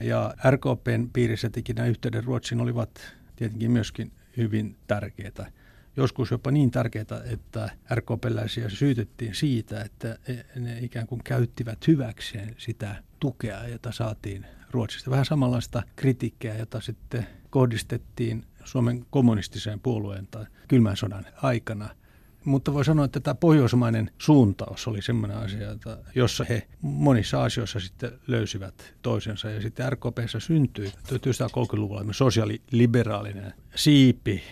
Ja 0.00 0.34
RKPn 0.50 1.10
piirissä 1.12 1.50
teki 1.50 1.72
nämä 1.72 1.88
yhteydet 1.88 2.24
Ruotsiin 2.24 2.60
olivat 2.60 3.14
tietenkin 3.36 3.70
myöskin 3.70 4.12
hyvin 4.36 4.76
tärkeitä. 4.86 5.52
Joskus 5.96 6.30
jopa 6.30 6.50
niin 6.50 6.70
tärkeitä, 6.70 7.22
että 7.24 7.70
RKPläisiä 7.94 8.68
syytettiin 8.68 9.34
siitä, 9.34 9.80
että 9.80 10.18
ne 10.56 10.78
ikään 10.78 11.06
kuin 11.06 11.20
käyttivät 11.24 11.86
hyväkseen 11.86 12.54
sitä 12.58 13.02
tukea, 13.20 13.68
jota 13.68 13.92
saatiin 13.92 14.46
Ruotsista. 14.70 15.10
Vähän 15.10 15.24
samanlaista 15.24 15.82
kritiikkiä, 15.96 16.56
jota 16.56 16.80
sitten 16.80 17.26
kohdistettiin 17.50 18.44
Suomen 18.64 19.06
kommunistiseen 19.10 19.80
puolueen 19.80 20.26
tai 20.26 20.44
kylmän 20.68 20.96
sodan 20.96 21.26
aikana– 21.42 21.88
mutta 22.46 22.74
voi 22.74 22.84
sanoa, 22.84 23.04
että 23.04 23.20
tämä 23.20 23.34
pohjoismainen 23.34 24.10
suuntaus 24.18 24.88
oli 24.88 25.02
sellainen 25.02 25.38
asia, 25.38 25.72
että 25.72 25.98
jossa 26.14 26.44
he 26.48 26.66
monissa 26.80 27.44
asioissa 27.44 27.80
sitten 27.80 28.12
löysivät 28.26 28.94
toisensa. 29.02 29.50
Ja 29.50 29.60
sitten 29.60 29.92
RKPssä 29.92 30.40
syntyi 30.40 30.88
1930-luvulla 30.88 32.12
sosiaaliliberaalinen 32.12 33.54
siipi, 33.74 34.42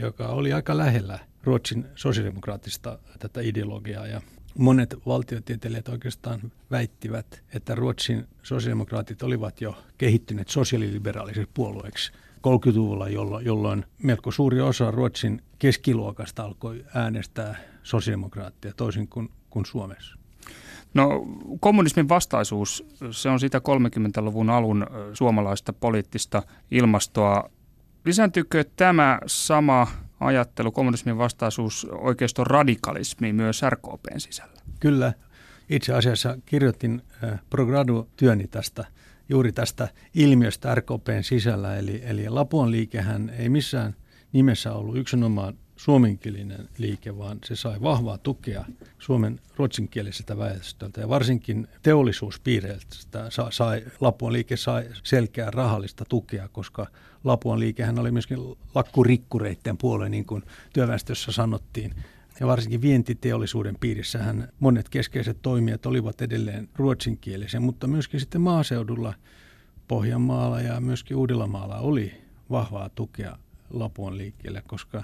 joka 0.00 0.28
oli 0.28 0.52
aika 0.52 0.76
lähellä 0.76 1.18
Ruotsin 1.44 1.86
sosiaalidemokraattista 1.94 2.98
tätä 3.18 3.40
ideologiaa. 3.40 4.06
Ja 4.06 4.20
monet 4.58 4.94
valtiotieteilijät 5.06 5.88
oikeastaan 5.88 6.52
väittivät, 6.70 7.42
että 7.54 7.74
Ruotsin 7.74 8.28
sosiaalidemokraatit 8.42 9.22
olivat 9.22 9.60
jo 9.60 9.84
kehittyneet 9.98 10.48
sosiaaliliberaalisiksi 10.48 11.50
puolueeksi– 11.54 12.12
30-luvulla, 12.48 13.08
jolloin, 13.08 13.46
jolloin 13.46 13.84
melko 14.02 14.30
suuri 14.30 14.60
osa 14.60 14.90
Ruotsin 14.90 15.42
keskiluokasta 15.58 16.44
alkoi 16.44 16.84
äänestää 16.94 17.56
sosiaalidemokraattia 17.82 18.72
toisin 18.76 19.08
kuin, 19.08 19.28
kuin 19.50 19.66
Suomessa. 19.66 20.18
No 20.94 21.26
kommunismin 21.60 22.08
vastaisuus, 22.08 22.86
se 23.10 23.28
on 23.28 23.40
sitä 23.40 23.58
30-luvun 23.58 24.50
alun 24.50 24.86
suomalaista 25.12 25.72
poliittista 25.72 26.42
ilmastoa. 26.70 27.50
Lisääntyykö 28.04 28.64
tämä 28.76 29.18
sama 29.26 29.86
ajattelu, 30.20 30.72
kommunismin 30.72 31.18
vastaisuus 31.18 31.86
oikeiston 31.90 32.46
radikalismi 32.46 33.32
myös 33.32 33.62
RKPn 33.70 34.20
sisällä? 34.20 34.60
Kyllä. 34.80 35.12
Itse 35.68 35.94
asiassa 35.94 36.38
kirjoitin 36.46 37.02
progradu-työni 37.50 38.48
tästä 38.48 38.84
juuri 39.28 39.52
tästä 39.52 39.88
ilmiöstä 40.14 40.74
RKPn 40.74 41.22
sisällä. 41.22 41.76
Eli, 41.76 42.02
eli 42.04 42.28
Lapuan 42.28 42.70
liikehän 42.70 43.30
ei 43.30 43.48
missään 43.48 43.96
nimessä 44.32 44.72
ollut 44.72 44.96
yksinomaan 44.96 45.54
suomenkielinen 45.76 46.68
liike, 46.78 47.18
vaan 47.18 47.38
se 47.44 47.56
sai 47.56 47.82
vahvaa 47.82 48.18
tukea 48.18 48.64
Suomen 48.98 49.40
ruotsinkieliseltä 49.56 50.38
väestöltä 50.38 51.00
ja 51.00 51.08
varsinkin 51.08 51.68
teollisuuspiireiltä 51.82 52.86
sai, 53.50 53.84
Lapuan 54.00 54.32
liike 54.32 54.56
sai 54.56 54.86
selkeää 55.02 55.50
rahallista 55.50 56.04
tukea, 56.08 56.48
koska 56.48 56.86
Lapuan 57.24 57.58
liikehän 57.58 57.98
oli 57.98 58.10
myöskin 58.10 58.38
lakkurikkureiden 58.74 59.78
puolue, 59.78 60.08
niin 60.08 60.26
kuin 60.26 60.42
työväestössä 60.72 61.32
sanottiin. 61.32 61.94
Ja 62.40 62.46
varsinkin 62.46 62.82
vientiteollisuuden 62.82 63.76
piirissähän 63.80 64.48
monet 64.60 64.88
keskeiset 64.88 65.38
toimijat 65.42 65.86
olivat 65.86 66.22
edelleen 66.22 66.68
ruotsinkielisiä, 66.76 67.60
mutta 67.60 67.86
myöskin 67.86 68.20
sitten 68.20 68.40
maaseudulla 68.40 69.14
Pohjanmaalla 69.88 70.60
ja 70.60 70.80
myöskin 70.80 71.16
Uudellamaalla 71.16 71.78
oli 71.78 72.14
vahvaa 72.50 72.88
tukea 72.88 73.38
Lapuan 73.70 74.18
liikkeelle, 74.18 74.62
koska 74.66 75.02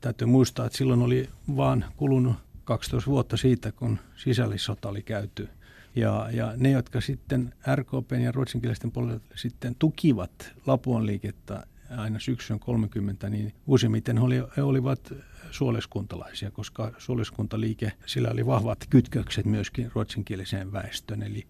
täytyy 0.00 0.26
muistaa, 0.26 0.66
että 0.66 0.78
silloin 0.78 1.02
oli 1.02 1.28
vaan 1.56 1.84
kulunut 1.96 2.36
12 2.64 3.10
vuotta 3.10 3.36
siitä, 3.36 3.72
kun 3.72 3.98
sisällissota 4.16 4.88
oli 4.88 5.02
käyty. 5.02 5.48
Ja, 5.96 6.28
ja 6.32 6.52
ne, 6.56 6.70
jotka 6.70 7.00
sitten 7.00 7.54
RKPn 7.74 8.20
ja 8.20 8.32
ruotsinkielisten 8.32 8.92
puolella 8.92 9.20
sitten 9.34 9.74
tukivat 9.78 10.52
Lapuan 10.66 11.06
liikettä 11.06 11.66
aina 11.96 12.18
syksyn 12.18 12.60
30, 12.60 13.30
niin 13.30 13.52
useimmiten 13.66 14.18
oli, 14.18 14.42
he 14.56 14.62
olivat 14.62 15.12
suoleskuntalaisia, 15.54 16.50
koska 16.50 16.92
suoleskuntaliike, 16.98 17.92
sillä 18.06 18.30
oli 18.30 18.46
vahvat 18.46 18.78
kytkökset 18.90 19.46
myöskin 19.46 19.90
ruotsinkieliseen 19.94 20.72
väestöön, 20.72 21.22
eli 21.22 21.46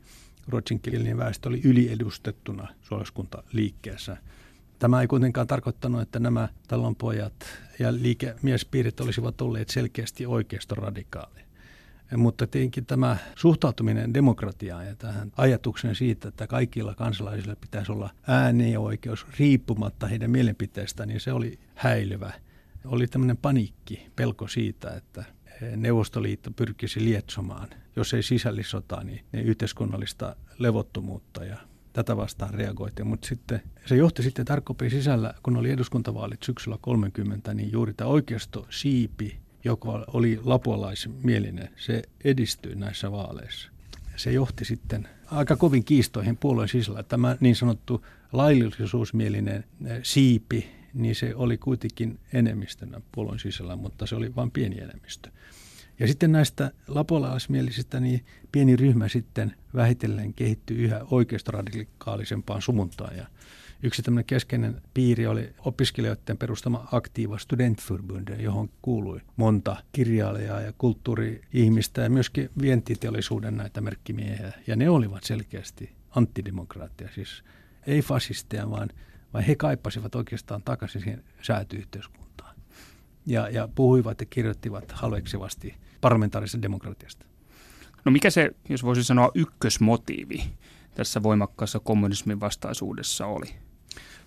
ruotsinkielinen 0.48 1.18
väestö 1.18 1.48
oli 1.48 1.60
yliedustettuna 1.64 2.68
suoleskuntaliikkeessä. 2.82 4.16
Tämä 4.78 5.00
ei 5.00 5.06
kuitenkaan 5.06 5.46
tarkoittanut, 5.46 6.02
että 6.02 6.18
nämä 6.18 6.48
talonpojat 6.68 7.46
ja 7.78 7.94
liikemiespiirit 7.94 9.00
olisivat 9.00 9.40
olleet 9.40 9.68
selkeästi 9.68 10.26
oikeistoradikaaleja. 10.26 11.44
Mutta 12.16 12.46
tietenkin 12.46 12.86
tämä 12.86 13.16
suhtautuminen 13.36 14.14
demokratiaan 14.14 14.86
ja 14.86 14.96
tähän 14.96 15.32
ajatukseen 15.36 15.94
siitä, 15.94 16.28
että 16.28 16.46
kaikilla 16.46 16.94
kansalaisilla 16.94 17.56
pitäisi 17.56 17.92
olla 17.92 18.10
oikeus 18.78 19.26
riippumatta 19.38 20.06
heidän 20.06 20.30
mielipiteestään, 20.30 21.08
niin 21.08 21.20
se 21.20 21.32
oli 21.32 21.58
häilyvä 21.74 22.32
oli 22.84 23.06
tämmöinen 23.06 23.36
paniikki, 23.36 24.06
pelko 24.16 24.48
siitä, 24.48 24.94
että 24.94 25.24
Neuvostoliitto 25.76 26.50
pyrkisi 26.50 27.04
lietsomaan, 27.04 27.68
jos 27.96 28.14
ei 28.14 28.22
sisällissota, 28.22 29.04
niin 29.04 29.24
yhteiskunnallista 29.32 30.36
levottomuutta 30.58 31.44
ja 31.44 31.56
tätä 31.92 32.16
vastaan 32.16 32.54
reagoitiin. 32.54 33.06
Mutta 33.06 33.26
sitten 33.28 33.62
se 33.86 33.96
johti 33.96 34.22
sitten 34.22 34.44
tarkkopiin 34.44 34.90
sisällä, 34.90 35.34
kun 35.42 35.56
oli 35.56 35.70
eduskuntavaalit 35.70 36.42
syksyllä 36.42 36.78
30, 36.80 37.54
niin 37.54 37.72
juuri 37.72 37.94
tämä 37.94 38.10
oikeisto 38.10 38.66
siipi, 38.70 39.38
joka 39.64 40.04
oli 40.06 40.40
lapualaismielinen, 40.44 41.68
se 41.76 42.02
edistyi 42.24 42.74
näissä 42.74 43.12
vaaleissa. 43.12 43.70
Se 44.16 44.32
johti 44.32 44.64
sitten 44.64 45.08
aika 45.26 45.56
kovin 45.56 45.84
kiistoihin 45.84 46.36
puolueen 46.36 46.68
sisällä. 46.68 47.02
Tämä 47.02 47.36
niin 47.40 47.56
sanottu 47.56 48.06
laillisuusmielinen 48.32 49.64
siipi 50.02 50.73
niin 50.94 51.14
se 51.14 51.34
oli 51.34 51.58
kuitenkin 51.58 52.18
enemmistönä 52.32 53.00
puolueen 53.12 53.38
sisällä, 53.38 53.76
mutta 53.76 54.06
se 54.06 54.16
oli 54.16 54.34
vain 54.34 54.50
pieni 54.50 54.80
enemmistö. 54.80 55.30
Ja 55.98 56.06
sitten 56.06 56.32
näistä 56.32 56.70
lapolaismielisistä 56.88 58.00
niin 58.00 58.24
pieni 58.52 58.76
ryhmä 58.76 59.08
sitten 59.08 59.54
vähitellen 59.74 60.34
kehittyi 60.34 60.76
yhä 60.76 61.00
oikeistoradikaalisempaan 61.10 62.62
suuntaan. 62.62 63.16
Ja 63.16 63.26
yksi 63.82 64.02
tämmöinen 64.02 64.24
keskeinen 64.24 64.82
piiri 64.94 65.26
oli 65.26 65.52
opiskelijoiden 65.58 66.38
perustama 66.38 66.88
Aktiiva 66.92 67.38
Studentförbund, 67.38 68.40
johon 68.40 68.70
kuului 68.82 69.20
monta 69.36 69.76
kirjailijaa 69.92 70.60
ja 70.60 70.72
kulttuuri-ihmistä 70.78 72.02
ja 72.02 72.10
myöskin 72.10 72.50
vientiteollisuuden 72.60 73.56
näitä 73.56 73.80
merkkimiehiä. 73.80 74.52
Ja 74.66 74.76
ne 74.76 74.90
olivat 74.90 75.24
selkeästi 75.24 75.92
antidemokraatteja, 76.10 77.10
siis 77.14 77.44
ei 77.86 78.02
fasisteja, 78.02 78.70
vaan, 78.70 78.90
vaan 79.34 79.44
he 79.44 79.54
kaipasivat 79.56 80.14
oikeastaan 80.14 80.62
takaisin 80.62 81.00
siihen 81.00 81.24
säätyyhteiskuntaan. 81.42 82.56
Ja, 83.26 83.48
ja 83.48 83.68
puhuivat 83.74 84.20
ja 84.20 84.26
kirjoittivat 84.26 84.92
halveksivasti 84.92 85.74
parlamentaarisesta 86.00 86.62
demokratiasta. 86.62 87.26
No 88.04 88.12
mikä 88.12 88.30
se, 88.30 88.50
jos 88.68 88.82
voisi 88.82 89.04
sanoa, 89.04 89.30
ykkösmotiivi 89.34 90.44
tässä 90.94 91.22
voimakkaassa 91.22 91.80
kommunismin 91.80 92.40
vastaisuudessa 92.40 93.26
oli? 93.26 93.46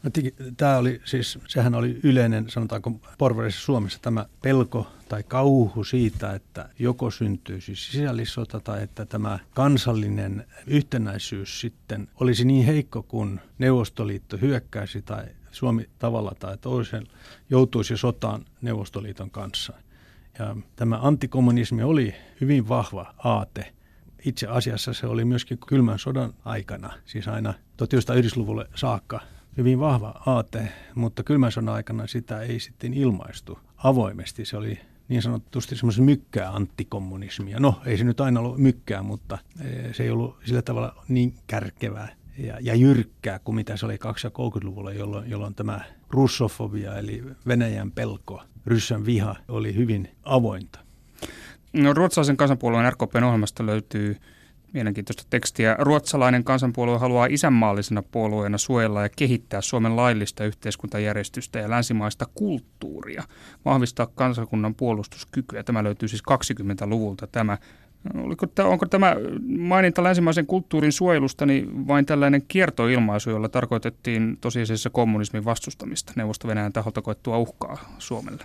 No, 0.03 0.11
tämä 0.57 0.77
oli 0.77 1.01
siis, 1.05 1.39
sehän 1.47 1.75
oli 1.75 1.99
yleinen, 2.03 2.49
sanotaanko 2.49 2.91
porvarisessa 3.17 3.65
Suomessa 3.65 3.99
tämä 4.01 4.25
pelko 4.41 4.87
tai 5.09 5.23
kauhu 5.23 5.83
siitä, 5.83 6.33
että 6.33 6.69
joko 6.79 7.11
syntyisi 7.11 7.75
sisällissota 7.75 8.59
tai 8.59 8.83
että 8.83 9.05
tämä 9.05 9.39
kansallinen 9.53 10.45
yhtenäisyys 10.67 11.61
sitten 11.61 12.07
olisi 12.19 12.45
niin 12.45 12.65
heikko, 12.65 13.03
kun 13.03 13.39
Neuvostoliitto 13.57 14.37
hyökkäisi 14.37 15.01
tai 15.01 15.25
Suomi 15.51 15.89
tavalla 15.99 16.35
tai 16.39 16.57
toisen 16.57 17.07
joutuisi 17.49 17.97
sotaan 17.97 18.45
Neuvostoliiton 18.61 19.31
kanssa. 19.31 19.73
Ja 20.39 20.55
tämä 20.75 20.99
antikommunismi 21.01 21.83
oli 21.83 22.15
hyvin 22.41 22.69
vahva 22.69 23.13
aate. 23.17 23.73
Itse 24.25 24.47
asiassa 24.47 24.93
se 24.93 25.07
oli 25.07 25.25
myöskin 25.25 25.57
kylmän 25.67 25.99
sodan 25.99 26.33
aikana, 26.45 26.93
siis 27.05 27.27
aina 27.27 27.53
1990-luvulle 27.53 28.67
saakka 28.75 29.19
hyvin 29.57 29.79
vahva 29.79 30.21
aate, 30.25 30.69
mutta 30.95 31.23
kylmän 31.23 31.51
sodan 31.51 31.73
aikana 31.73 32.07
sitä 32.07 32.41
ei 32.41 32.59
sitten 32.59 32.93
ilmaistu 32.93 33.59
avoimesti. 33.77 34.45
Se 34.45 34.57
oli 34.57 34.79
niin 35.07 35.21
sanotusti 35.21 35.75
semmoisen 35.75 36.03
mykkää 36.03 36.51
antikommunismia. 36.51 37.59
No, 37.59 37.81
ei 37.85 37.97
se 37.97 38.03
nyt 38.03 38.21
aina 38.21 38.39
ollut 38.39 38.57
mykkää, 38.57 39.03
mutta 39.03 39.37
eh, 39.65 39.95
se 39.95 40.03
ei 40.03 40.09
ollut 40.09 40.37
sillä 40.45 40.61
tavalla 40.61 41.03
niin 41.07 41.33
kärkevää 41.47 42.15
ja, 42.37 42.57
ja 42.61 42.75
jyrkkää 42.75 43.39
kuin 43.39 43.55
mitä 43.55 43.77
se 43.77 43.85
oli 43.85 43.95
2030-luvulla, 43.95 44.93
jolloin, 44.93 45.29
jolloin 45.29 45.55
tämä 45.55 45.81
russofobia 46.09 46.97
eli 46.97 47.23
Venäjän 47.47 47.91
pelko, 47.91 48.43
ryssän 48.65 49.05
viha 49.05 49.35
oli 49.47 49.75
hyvin 49.75 50.09
avointa. 50.23 50.79
No, 51.73 51.93
ruotsalaisen 51.93 52.37
kansanpuolueen 52.37 52.93
RKPn 52.93 53.23
ohjelmasta 53.23 53.65
löytyy 53.65 54.17
mielenkiintoista 54.73 55.23
tekstiä. 55.29 55.75
Ruotsalainen 55.79 56.43
kansanpuolue 56.43 56.97
haluaa 56.97 57.25
isänmaallisena 57.25 58.03
puolueena 58.11 58.57
suojella 58.57 59.01
ja 59.01 59.09
kehittää 59.09 59.61
Suomen 59.61 59.95
laillista 59.95 60.45
yhteiskuntajärjestystä 60.45 61.59
ja 61.59 61.69
länsimaista 61.69 62.25
kulttuuria, 62.35 63.23
vahvistaa 63.65 64.07
kansakunnan 64.07 64.75
puolustuskykyä. 64.75 65.63
Tämä 65.63 65.83
löytyy 65.83 66.07
siis 66.09 66.23
20-luvulta 66.31 67.27
tämä. 67.27 67.57
Oliko, 68.13 68.47
onko 68.63 68.85
tämä 68.85 69.15
maininta 69.57 70.03
länsimaisen 70.03 70.45
kulttuurin 70.45 70.91
suojelusta 70.91 71.45
niin 71.45 71.87
vain 71.87 72.05
tällainen 72.05 72.41
kiertoilmaisu, 72.47 73.29
jolla 73.29 73.49
tarkoitettiin 73.49 74.37
tosiasiassa 74.41 74.89
kommunismin 74.89 75.45
vastustamista 75.45 76.13
Neuvosto-Venäjän 76.15 76.73
taholta 76.73 77.01
koettua 77.01 77.37
uhkaa 77.37 77.95
Suomelle? 77.97 78.43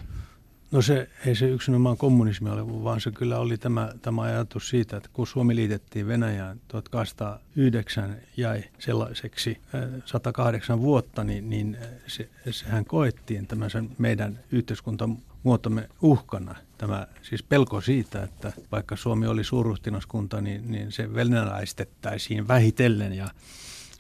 No 0.73 0.83
se 0.83 1.09
ei 1.27 1.35
se 1.35 1.49
yksinomaan 1.49 1.97
kommunismi 1.97 2.51
ole, 2.51 2.85
vaan 2.85 3.01
se 3.01 3.11
kyllä 3.11 3.39
oli 3.39 3.59
tämä, 3.59 3.93
tämä 4.03 4.23
ajatus 4.23 4.69
siitä, 4.69 4.97
että 4.97 5.09
kun 5.13 5.27
Suomi 5.27 5.57
liitettiin 5.57 6.07
Venäjään 6.07 6.61
1809 6.69 8.17
jäi 8.37 8.65
sellaiseksi 8.79 9.61
108 10.05 10.81
vuotta, 10.81 11.25
niin, 11.25 11.51
niin 11.51 11.79
se, 12.07 12.29
sehän 12.51 12.85
koettiin 12.85 13.47
tämmöisen 13.47 13.91
meidän 13.99 14.39
yhteiskuntamuotomme 14.53 15.89
uhkana. 16.03 16.55
Tämä 16.79 17.07
siis 17.23 17.43
pelko 17.43 17.81
siitä, 17.81 18.23
että 18.23 18.53
vaikka 18.73 18.97
Suomi 18.97 19.27
oli 19.27 19.45
suurruhtinaskunta, 19.45 20.41
niin, 20.41 20.71
niin 20.71 20.93
se 20.93 21.15
venäläistettäisiin 21.15 22.49
vähitellen 22.49 23.13
ja 23.13 23.29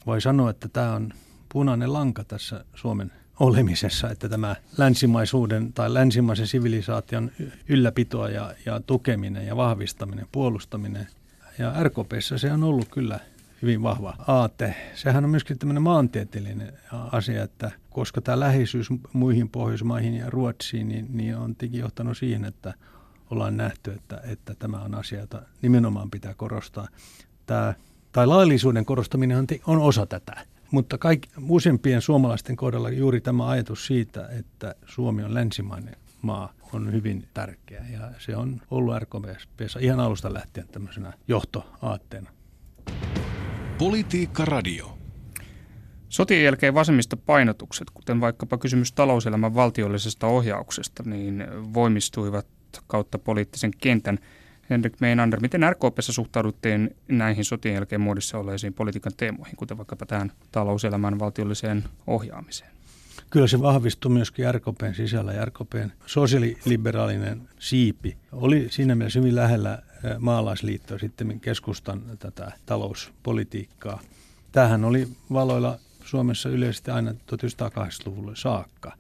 voi 0.07 0.21
sanoa, 0.21 0.51
että 0.51 0.69
tämä 0.69 0.95
on 0.95 1.13
punainen 1.49 1.93
lanka 1.93 2.25
tässä 2.25 2.65
Suomen 2.75 3.13
olemisessa, 3.43 4.11
että 4.11 4.29
tämä 4.29 4.57
länsimaisuuden 4.79 5.73
tai 5.73 5.95
länsimaisen 5.95 6.47
sivilisaation 6.47 7.31
ylläpitoa 7.69 8.29
ja, 8.29 8.55
ja 8.67 8.81
tukeminen 8.81 9.47
ja 9.47 9.57
vahvistaminen, 9.57 10.27
puolustaminen. 10.33 11.07
Ja 11.59 11.75
RKPssä 11.83 12.39
se 12.39 12.53
on 12.53 12.65
ollut 12.65 12.89
kyllä 12.89 13.21
hyvin 13.63 13.83
vahva 13.83 14.15
aate. 14.27 14.75
Sehän 14.95 15.25
on 15.25 15.31
myöskin 15.31 15.59
tämmöinen 15.59 15.83
maantieteellinen 15.83 16.73
asia, 17.13 17.43
että 17.43 17.71
koska 17.91 18.21
tämä 18.21 18.41
läheisyys 18.41 18.89
muihin 19.13 19.49
Pohjoismaihin 19.49 20.15
ja 20.15 20.31
Ruotsiin, 20.31 20.89
niin, 20.89 21.07
niin 21.11 21.37
on 21.37 21.55
tietenkin 21.55 21.81
johtanut 21.81 22.19
siihen, 22.19 22.45
että 22.45 22.75
ollaan 23.31 23.57
nähty, 23.57 23.93
että, 23.93 24.21
että 24.25 24.55
tämä 24.55 24.81
on 24.81 24.95
asia, 24.95 25.21
jota 25.21 25.43
nimenomaan 25.63 26.11
pitää 26.11 26.35
korostaa. 26.35 26.89
Tämä, 27.47 27.75
tai 28.13 28.27
laillisuuden 28.27 28.85
korostaminen 28.85 29.39
on, 29.39 29.47
on 29.67 29.79
osa 29.79 30.07
tätä. 30.07 30.52
Mutta 30.73 30.99
kaikki, 30.99 31.29
useampien 31.49 32.03
suomalaisten 32.03 32.57
kohdalla 32.57 32.91
juuri 32.91 33.21
tämä 33.21 33.49
ajatus 33.49 33.87
siitä, 33.87 34.29
että 34.29 34.75
Suomi 34.87 35.25
on 35.25 35.35
länsimainen 35.35 35.97
maa, 36.23 36.53
on 36.73 36.93
hyvin 36.93 37.29
tärkeä. 37.35 37.85
Ja 37.93 38.11
se 38.19 38.37
on 38.37 38.61
ollut 38.71 38.95
RKPssä 38.99 39.81
ihan 39.81 40.01
alusta 40.01 40.35
lähtien 40.35 40.69
tämmöisenä 40.69 41.13
johtoaatteena. 41.29 42.31
Politiikka 43.79 44.45
Radio. 44.45 44.99
Sotien 46.09 46.45
jälkeen 46.45 46.75
painotukset, 47.27 47.91
kuten 47.91 48.21
vaikkapa 48.21 48.59
kysymys 48.59 48.93
talouselämän 48.93 49.55
valtiollisesta 49.55 50.27
ohjauksesta, 50.27 51.03
niin 51.07 51.45
voimistuivat 51.75 52.47
kautta 52.87 53.19
poliittisen 53.19 53.71
kentän– 53.79 54.19
Henrik 54.71 55.01
Meinander, 55.01 55.41
miten 55.41 55.63
RKPssä 55.71 56.13
suhtauduttiin 56.13 56.97
näihin 57.09 57.45
sotien 57.45 57.75
jälkeen 57.75 58.01
muodissa 58.01 58.39
olleisiin 58.39 58.75
politiikan 58.75 59.13
teemoihin, 59.17 59.57
kuten 59.57 59.77
vaikkapa 59.77 60.07
tähän 60.07 60.33
talouselämän 60.53 61.19
valtiolliseen 61.19 61.85
ohjaamiseen? 62.07 62.71
Kyllä 63.31 63.47
se 63.47 63.63
vahvistui 63.63 64.11
myöskin 64.11 64.55
RKPn 64.55 64.95
sisällä. 64.95 65.45
RKPn 65.45 65.91
sosiaaliliberaalinen 66.07 67.49
siipi 67.59 68.17
oli 68.33 68.67
siinä 68.71 68.95
mielessä 68.95 69.19
hyvin 69.19 69.37
lähellä 69.37 69.83
maalaisliittoa 70.19 70.99
sitten 70.99 71.41
keskustan 71.41 72.03
tätä 72.19 72.53
talouspolitiikkaa. 72.67 74.01
Tämähän 74.53 74.85
oli 74.85 75.09
valoilla 75.33 75.79
Suomessa 76.05 76.49
yleisesti 76.49 76.91
aina 76.91 77.11
1980-luvulle 77.11 78.37
saakka. 78.37 78.93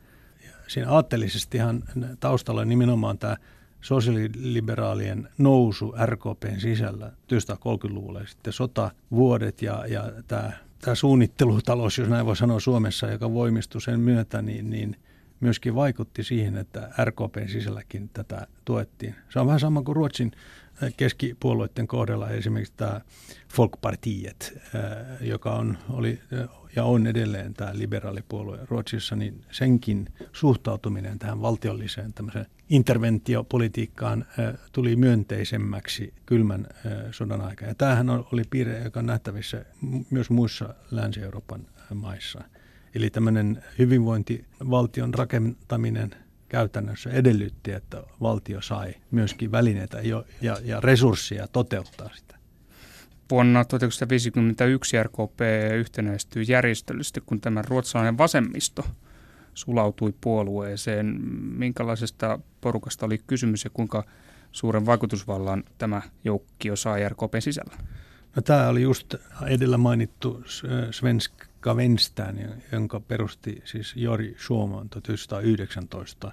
Ja 0.45 0.51
siinä 0.69 0.91
aatteellisestihan 0.91 1.83
taustalla 2.21 2.65
nimenomaan 2.65 3.19
tämä 3.19 3.37
sosiaaliliberaalien 3.83 5.29
nousu 5.39 5.95
RKPn 6.07 6.61
sisällä 6.61 7.13
1930-luvulla 7.33 8.21
ja 8.21 8.27
sitten 8.27 8.53
sotavuodet 8.53 9.63
ja, 9.63 9.87
ja 9.87 10.13
tämä, 10.29 10.53
tämä 10.81 10.95
suunnittelutalous, 10.95 11.99
jos 11.99 12.09
näin 12.09 12.27
voi 12.27 12.37
sanoa 12.37 12.61
Suomessa, 12.61 13.11
joka 13.11 13.33
voimistui 13.33 13.81
sen 13.81 14.01
myötä, 14.01 14.43
niin, 14.43 14.71
niin 14.71 14.97
myöskin 15.41 15.75
vaikutti 15.75 16.25
siihen, 16.25 16.57
että 16.57 16.91
RKPn 17.05 17.49
sisälläkin 17.49 18.11
tätä 18.13 18.47
tuettiin. 18.65 19.15
Se 19.29 19.41
on 19.41 19.47
vähän 19.47 19.61
sama 19.61 19.83
kuin 19.83 19.97
Ruotsin 19.97 20.33
keskipuolueiden 20.97 21.87
kohdalla 21.87 22.31
esimerkiksi 22.31 22.75
tämä 22.77 23.01
Folkpartiet, 23.49 24.59
joka 25.21 25.53
on, 25.53 25.79
oli 25.91 26.21
ja 26.77 26.85
on 26.85 27.07
edelleen 27.07 27.55
tämä 27.55 27.71
liberaalipuolue 27.75 28.59
Ruotsissa, 28.69 29.17
niin 29.17 29.45
senkin 29.51 30.09
suhtautuminen 30.33 31.19
tähän 31.19 31.43
valtiolliseen 31.43 32.13
tämmöiseen 32.13 32.47
interventiopolitiikkaan 32.69 34.25
tuli 34.73 34.97
myönteisemmäksi 34.97 36.15
kylmän 36.27 36.67
sodan 37.11 37.41
aikana. 37.41 37.71
Ja 37.71 37.75
tämähän 37.75 38.11
oli 38.11 38.43
piirre, 38.51 38.85
joka 38.85 39.01
on 39.01 39.07
nähtävissä 39.07 39.65
myös 40.11 40.31
muissa 40.31 40.75
Länsi-Euroopan 40.91 41.67
maissa. 41.95 42.45
Eli 42.95 43.11
tämmöinen 43.11 43.65
hyvinvointivaltion 43.79 45.15
rakentaminen 45.15 46.11
käytännössä 46.49 47.11
edellytti, 47.11 47.73
että 47.73 48.03
valtio 48.21 48.61
sai 48.61 48.95
myöskin 49.11 49.53
välineitä 49.53 50.01
ja, 50.01 50.25
ja 50.65 50.81
resursseja 50.81 51.49
toteuttaa 51.49 52.11
sitä. 52.15 52.32
Vuonna 53.33 53.65
1951 53.65 55.03
RKP 55.03 55.41
yhtenäistyi 55.79 56.45
järjestöllisesti, 56.49 57.21
kun 57.27 57.41
tämä 57.41 57.63
ruotsalainen 57.63 58.19
vasemmisto 58.19 58.85
sulautui 59.55 60.15
puolueeseen. 60.21 61.07
Minkälaisesta 61.57 62.39
porukasta 62.61 63.07
oli 63.07 63.19
kysymys 63.27 63.65
ja 63.65 63.71
kuinka 63.71 64.05
suuren 64.53 64.87
vaikutusvallan 64.87 65.65
tämä 65.79 66.03
joukkio 66.25 66.77
sai 66.77 67.09
RKP 67.09 67.35
sisällä? 67.39 67.77
No, 68.37 68.43
tämä 68.43 68.69
oli 68.69 68.83
just 68.83 69.15
edellä 69.47 69.79
mainittu 69.79 70.45
Svenska 70.91 71.77
Vänstään, 71.77 72.63
jonka 72.73 73.01
perusti 73.01 73.63
siis 73.65 73.97
Jori 73.97 74.35
Suoman 74.39 74.89
1919. 74.89 76.33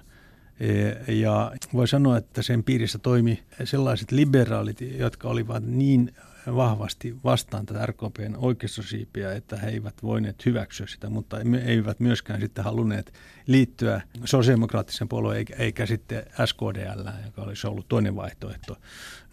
E, 0.60 1.12
ja 1.12 1.52
voi 1.74 1.88
sanoa, 1.88 2.16
että 2.16 2.42
sen 2.42 2.64
piirissä 2.64 2.98
toimi 2.98 3.42
sellaiset 3.64 4.12
liberaalit, 4.12 4.80
jotka 4.80 5.28
olivat 5.28 5.64
niin 5.66 6.14
vahvasti 6.46 7.16
vastaan 7.24 7.66
tätä 7.66 7.86
RKPn 7.86 8.34
oikeistosiipiä, 8.36 9.32
että 9.32 9.56
he 9.56 9.68
eivät 9.68 9.94
voineet 10.02 10.46
hyväksyä 10.46 10.86
sitä, 10.86 11.10
mutta 11.10 11.36
eivät 11.64 12.00
myöskään 12.00 12.40
sitten 12.40 12.64
halunneet 12.64 13.12
liittyä 13.46 14.00
sosiaalidemokraattisen 14.24 15.08
puolueen 15.08 15.46
eikä, 15.58 15.86
sitten 15.86 16.22
SKDL, 16.44 17.08
joka 17.24 17.42
olisi 17.42 17.66
ollut 17.66 17.88
toinen 17.88 18.16
vaihtoehto. 18.16 18.76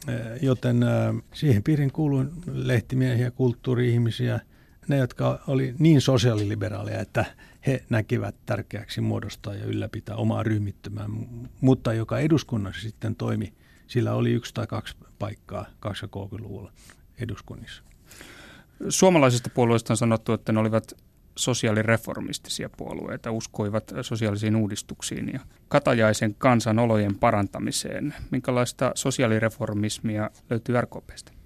E, 0.07 0.11
joten 0.41 0.77
siihen 1.33 1.63
piirin 1.63 1.91
kuului 1.91 2.25
lehtimiehiä, 2.53 3.31
kulttuuri-ihmisiä, 3.31 4.39
ne, 4.87 4.97
jotka 4.97 5.43
oli 5.47 5.75
niin 5.79 6.01
sosiaaliliberaaleja, 6.01 6.99
että 6.99 7.25
he 7.67 7.83
näkivät 7.89 8.35
tärkeäksi 8.45 9.01
muodostaa 9.01 9.55
ja 9.55 9.65
ylläpitää 9.65 10.15
omaa 10.15 10.43
ryhmittymää, 10.43 11.09
mutta 11.61 11.93
joka 11.93 12.19
eduskunnassa 12.19 12.81
sitten 12.81 13.15
toimi. 13.15 13.53
Sillä 13.87 14.13
oli 14.13 14.31
yksi 14.31 14.53
tai 14.53 14.67
kaksi 14.67 14.95
paikkaa 15.19 15.65
20-luvulla 15.87 16.71
eduskunnissa. 17.19 17.83
Suomalaisista 18.89 19.49
puolueista 19.49 19.93
on 19.93 19.97
sanottu, 19.97 20.33
että 20.33 20.51
ne 20.51 20.59
olivat 20.59 20.93
sosiaalireformistisia 21.35 22.69
puolueita, 22.77 23.31
uskoivat 23.31 23.93
sosiaalisiin 24.01 24.55
uudistuksiin 24.55 25.33
ja 25.33 25.39
katajaisen 25.67 26.35
kansanolojen 26.35 27.15
parantamiseen. 27.15 28.15
Minkälaista 28.31 28.91
sosiaalireformismia 28.95 30.29
löytyy 30.49 30.81
RKPstä? 30.81 31.37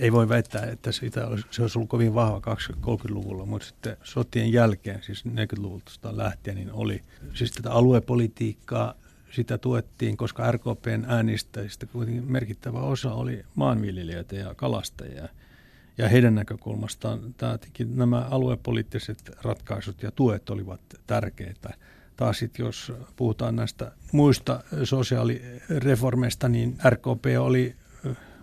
ei 0.00 0.12
voi 0.12 0.28
väittää, 0.28 0.66
että 0.66 0.92
siitä 0.92 1.26
olisi, 1.26 1.46
se 1.50 1.62
olisi 1.62 1.78
ollut 1.78 1.90
kovin 1.90 2.14
vahva 2.14 2.40
20-30-luvulla, 2.86 3.46
mutta 3.46 3.66
sitten 3.66 3.96
sotien 4.02 4.52
jälkeen, 4.52 5.02
siis 5.02 5.24
40-luvulta 5.26 6.16
lähtien, 6.16 6.56
niin 6.56 6.72
oli 6.72 7.02
siis 7.34 7.52
tätä 7.52 7.72
aluepolitiikkaa, 7.72 8.94
sitä 9.30 9.58
tuettiin, 9.58 10.16
koska 10.16 10.52
RKPn 10.52 11.04
äänestäjistä 11.06 11.86
kuitenkin 11.86 12.32
merkittävä 12.32 12.80
osa 12.80 13.14
oli 13.14 13.44
maanviljelijöitä 13.54 14.36
ja 14.36 14.54
kalastajia. 14.54 15.28
Ja 15.98 16.08
heidän 16.08 16.34
näkökulmastaan 16.34 17.34
tämä, 17.36 17.58
nämä 17.94 18.20
aluepoliittiset 18.20 19.30
ratkaisut 19.42 20.02
ja 20.02 20.10
tuet 20.10 20.50
olivat 20.50 20.80
tärkeitä. 21.06 21.74
Taas 22.16 22.38
sitten 22.38 22.66
jos 22.66 22.92
puhutaan 23.16 23.56
näistä 23.56 23.92
muista 24.12 24.62
sosiaalireformeista, 24.84 26.48
niin 26.48 26.78
RKP 26.88 27.24
oli 27.38 27.76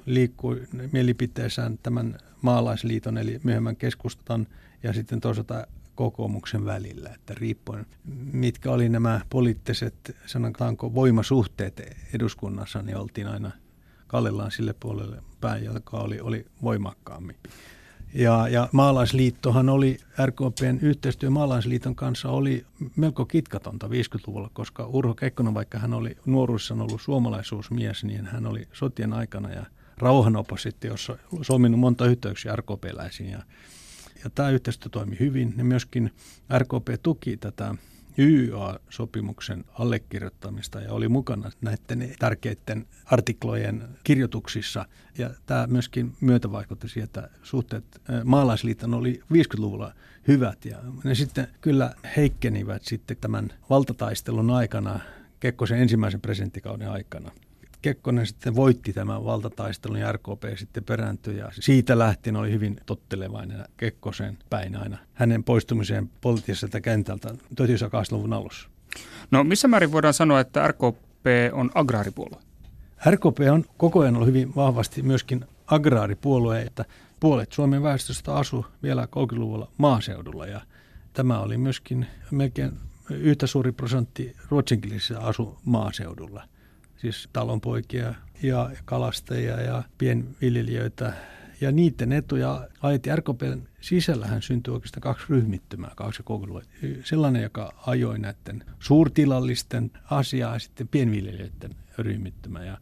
liikkui 0.05 0.67
mielipiteessään 0.91 1.79
tämän 1.83 2.17
maalaisliiton 2.41 3.17
eli 3.17 3.39
myöhemmän 3.43 3.75
keskustan 3.75 4.47
ja 4.83 4.93
sitten 4.93 5.21
toisaalta 5.21 5.67
kokoomuksen 5.97 6.65
välillä, 6.65 7.09
että 7.09 7.33
riippuen 7.37 7.85
mitkä 8.31 8.71
oli 8.71 8.89
nämä 8.89 9.21
poliittiset, 9.29 10.15
sanotaanko 10.25 10.93
voimasuhteet 10.93 11.97
eduskunnassa, 12.13 12.81
niin 12.81 12.97
oltiin 12.97 13.27
aina 13.27 13.51
kallellaan 14.07 14.51
sille 14.51 14.75
puolelle 14.79 15.23
päin, 15.41 15.63
joka 15.63 15.97
oli, 15.97 16.19
oli 16.19 16.45
voimakkaammin. 16.63 17.35
Ja, 18.13 18.47
ja 18.47 18.69
maalaisliittohan 18.71 19.69
oli, 19.69 19.97
RKPn 20.25 20.79
yhteistyö 20.81 21.29
maalaisliiton 21.29 21.95
kanssa 21.95 22.29
oli 22.29 22.65
melko 22.95 23.25
kitkatonta 23.25 23.87
50-luvulla, 23.87 24.49
koska 24.53 24.85
Urho 24.85 25.13
Kekkonen, 25.13 25.53
vaikka 25.53 25.79
hän 25.79 25.93
oli 25.93 26.17
nuoruudessaan 26.25 26.81
ollut 26.81 27.01
suomalaisuusmies, 27.01 28.03
niin 28.03 28.25
hän 28.25 28.47
oli 28.47 28.67
sotien 28.73 29.13
aikana 29.13 29.49
ja 29.49 29.65
rauhanoppositiossa 29.97 31.17
solminut 31.41 31.79
monta 31.79 32.05
yhteyksiä 32.05 32.55
RKP-läisiin 32.55 33.29
ja, 33.29 33.43
ja 34.23 34.29
tämä 34.29 34.49
yhteistyö 34.49 34.89
toimi 34.89 35.19
hyvin 35.19 35.53
ja 35.57 35.63
myöskin 35.63 36.11
RKP 36.57 36.87
tuki 37.03 37.37
tätä 37.37 37.75
YYA-sopimuksen 38.17 39.65
allekirjoittamista 39.73 40.81
ja 40.81 40.93
oli 40.93 41.07
mukana 41.07 41.51
näiden 41.61 42.15
tärkeiden 42.19 42.85
artiklojen 43.05 43.83
kirjoituksissa. 44.03 44.85
Ja 45.17 45.29
tämä 45.45 45.67
myöskin 45.67 46.13
myötävaikutti 46.21 46.89
siihen, 46.89 47.03
että 47.05 47.29
suhteet 47.43 48.01
maalaisliiton 48.23 48.93
oli 48.93 49.19
50-luvulla 49.33 49.93
hyvät 50.27 50.65
ja 50.65 50.77
ne 51.03 51.15
sitten 51.15 51.47
kyllä 51.61 51.93
heikkenivät 52.17 52.83
sitten 52.85 53.17
tämän 53.21 53.49
valtataistelun 53.69 54.51
aikana, 54.51 54.99
Kekkosen 55.39 55.79
ensimmäisen 55.79 56.21
presidenttikauden 56.21 56.91
aikana. 56.91 57.31
Kekkonen 57.87 58.25
sitten 58.25 58.55
voitti 58.55 58.93
tämän 58.93 59.25
valtataistelun 59.25 59.99
ja 59.99 60.11
RKP 60.11 60.43
sitten 60.55 60.83
perääntyi 60.83 61.37
ja 61.37 61.49
siitä 61.51 61.99
lähtien 61.99 62.35
oli 62.35 62.51
hyvin 62.51 62.77
tottelevainen 62.85 63.65
Kekkosen 63.77 64.37
päin 64.49 64.75
aina 64.75 64.97
hänen 65.13 65.43
poistumiseen 65.43 66.09
poliittiselta 66.21 66.81
kentältä 66.81 67.29
1980-luvun 67.29 68.33
alussa. 68.33 68.69
No 69.31 69.43
missä 69.43 69.67
määrin 69.67 69.91
voidaan 69.91 70.13
sanoa, 70.13 70.39
että 70.39 70.67
RKP 70.67 71.25
on 71.51 71.71
agraaripuolue? 71.75 72.37
RKP 73.09 73.39
on 73.51 73.65
koko 73.77 73.99
ajan 73.99 74.15
ollut 74.15 74.27
hyvin 74.27 74.55
vahvasti 74.55 75.01
myöskin 75.01 75.45
agraaripuolue, 75.67 76.61
että 76.61 76.85
puolet 77.19 77.51
Suomen 77.51 77.83
väestöstä 77.83 78.35
asui 78.35 78.63
vielä 78.83 79.07
30-luvulla 79.15 79.71
maaseudulla 79.77 80.47
ja 80.47 80.61
tämä 81.13 81.39
oli 81.39 81.57
myöskin 81.57 82.05
melkein 82.31 82.71
yhtä 83.09 83.47
suuri 83.47 83.71
prosentti 83.71 84.35
ruotsinkielisiä 84.49 85.19
asu 85.19 85.57
maaseudulla– 85.65 86.43
siis 86.97 87.29
talonpoikia 87.33 88.13
ja 88.43 88.71
kalastajia 88.85 89.61
ja 89.61 89.83
pienviljelijöitä. 89.97 91.13
Ja 91.61 91.71
niiden 91.71 92.11
etuja 92.11 92.67
ajettiin 92.81 93.17
RKPn 93.17 93.61
sisällähän 93.81 94.41
syntyi 94.41 94.73
oikeastaan 94.73 95.01
kaksi 95.01 95.25
ryhmittymää, 95.29 95.91
kaksi 95.95 96.23
koulua. 96.23 96.61
Sellainen, 97.03 97.43
joka 97.43 97.73
ajoi 97.87 98.19
näiden 98.19 98.63
suurtilallisten 98.79 99.91
asiaa 100.11 100.59
sitten 100.59 100.87
pienviljelijöiden 100.87 101.75
ryhmittymä. 101.97 102.65
Ja, 102.65 102.77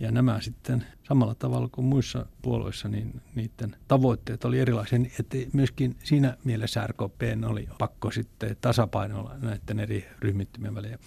ja 0.00 0.10
nämä 0.10 0.40
sitten 0.40 0.86
samalla 1.08 1.34
tavalla 1.34 1.68
kuin 1.72 1.84
muissa 1.84 2.26
puolueissa, 2.42 2.88
niin 2.88 3.20
niiden 3.34 3.76
tavoitteet 3.88 4.44
oli 4.44 4.60
erilaisia. 4.60 4.98
Että 5.20 5.36
myöskin 5.52 5.96
siinä 6.02 6.36
mielessä 6.44 6.86
RKP 6.86 7.22
oli 7.46 7.68
pakko 7.78 8.10
sitten 8.10 8.56
tasapainoilla 8.60 9.34
näiden 9.42 9.80
eri 9.80 10.08
ryhmittymien 10.18 10.74
välillä. 10.74 10.98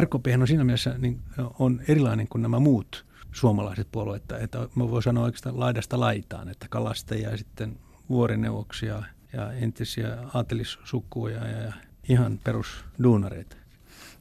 RKP 0.00 0.26
on 0.40 0.46
siinä 0.46 0.64
mielessä 0.64 0.98
niin 0.98 1.20
on 1.58 1.80
erilainen 1.88 2.28
kuin 2.28 2.42
nämä 2.42 2.58
muut 2.58 3.06
suomalaiset 3.32 3.88
puolueet, 3.92 4.32
että, 4.40 4.68
mä 4.74 4.90
voin 4.90 5.02
sanoa 5.02 5.24
oikeastaan 5.24 5.60
laidasta 5.60 6.00
laitaan, 6.00 6.48
että 6.48 6.66
kalastajia 6.70 7.30
ja 7.30 7.36
sitten 7.36 7.78
vuorineuvoksia 8.08 9.02
ja 9.32 9.52
entisiä 9.52 10.18
aatelissukkuja 10.34 11.48
ja 11.48 11.72
ihan 12.08 12.38
perusduunareita. 12.44 13.56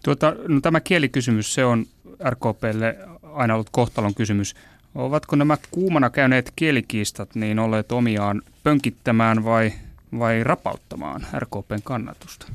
Tuota, 0.04 0.36
no 0.48 0.62
tämä 0.62 0.82
kielikysymys, 0.82 1.54
se 1.54 1.66
on 1.66 1.86
RKPlle 2.30 2.98
aina 3.36 3.54
ollut 3.54 3.70
kohtalon 3.72 4.16
kysymys. 4.16 4.56
Ovatko 4.96 5.36
nämä 5.36 5.58
kuumana 5.72 6.10
käyneet 6.10 6.54
kielikiistat 6.56 7.36
niin 7.36 7.60
olleet 7.60 7.92
omiaan 7.92 8.42
pönkittämään 8.64 9.44
vai, 9.44 9.74
vai 10.20 10.44
rapauttamaan 10.44 11.28
RKPn 11.40 11.82
kannatusta? 11.84 12.48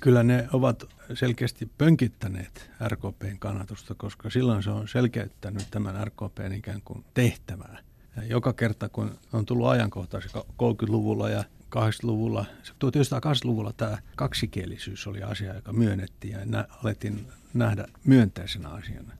Kyllä 0.00 0.22
ne 0.22 0.48
ovat 0.52 0.84
selkeästi 1.14 1.70
pönkittäneet 1.78 2.70
RKPn 2.88 3.36
kannatusta, 3.38 3.94
koska 3.94 4.30
silloin 4.30 4.62
se 4.62 4.70
on 4.70 4.88
selkeyttänyt 4.88 5.66
tämän 5.70 6.06
RKPn 6.06 6.52
ikään 6.52 6.82
kuin 6.84 7.04
tehtävää. 7.14 7.78
Ja 8.16 8.24
joka 8.24 8.52
kerta, 8.52 8.88
kun 8.88 9.18
on 9.32 9.46
tullut 9.46 9.68
ajankohtaisesti 9.68 10.38
30-luvulla 10.38 11.28
ja 11.28 11.44
80-luvulla, 11.76 12.44
1980-luvulla 12.84 13.72
tämä 13.72 13.98
kaksikielisyys 14.16 15.06
oli 15.06 15.22
asia, 15.22 15.54
joka 15.54 15.72
myönnettiin 15.72 16.32
ja 16.32 16.44
nä- 16.44 16.68
alettiin 16.84 17.26
nähdä 17.54 17.84
myönteisenä 18.04 18.68
asiana. 18.68 19.12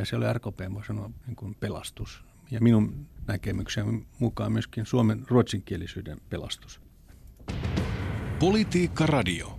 Ja 0.00 0.06
se 0.06 0.16
oli 0.16 0.32
RKP, 0.32 0.60
voi 0.74 0.84
sanoa, 0.84 1.10
niin 1.26 1.36
kuin 1.36 1.56
pelastus. 1.60 2.24
Ja 2.50 2.60
minun 2.60 3.06
näkemyksen 3.26 4.06
mukaan 4.18 4.52
myöskin 4.52 4.86
Suomen 4.86 5.22
ruotsinkielisyyden 5.28 6.18
pelastus. 6.30 6.80
Politiikka 8.38 9.06
Radio. 9.06 9.58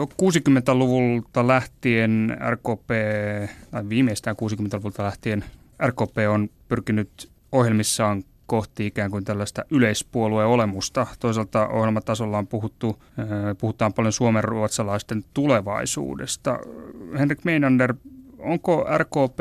60-luvulta 0.00 1.46
lähtien 1.46 2.36
RKP, 2.50 2.88
tai 3.70 3.88
viimeistään 3.88 4.36
60-luvulta 4.36 5.02
lähtien 5.02 5.44
RKP 5.86 6.16
on 6.30 6.48
pyrkinyt 6.68 7.30
ohjelmissaan 7.52 8.22
kohti 8.46 8.86
ikään 8.86 9.10
kuin 9.10 9.24
tällaista 9.24 9.64
yleispuolueen 9.70 10.48
olemusta. 10.48 11.06
Toisaalta 11.20 11.68
ohjelmatasolla 11.68 12.38
on 12.38 12.46
puhuttu, 12.46 13.02
puhutaan 13.60 13.92
paljon 13.92 14.12
suomen 14.12 14.44
ruotsalaisten 14.44 15.24
tulevaisuudesta. 15.34 16.58
Henrik 17.18 17.44
Meinander, 17.44 17.94
onko 18.38 18.86
RKP 18.98 19.38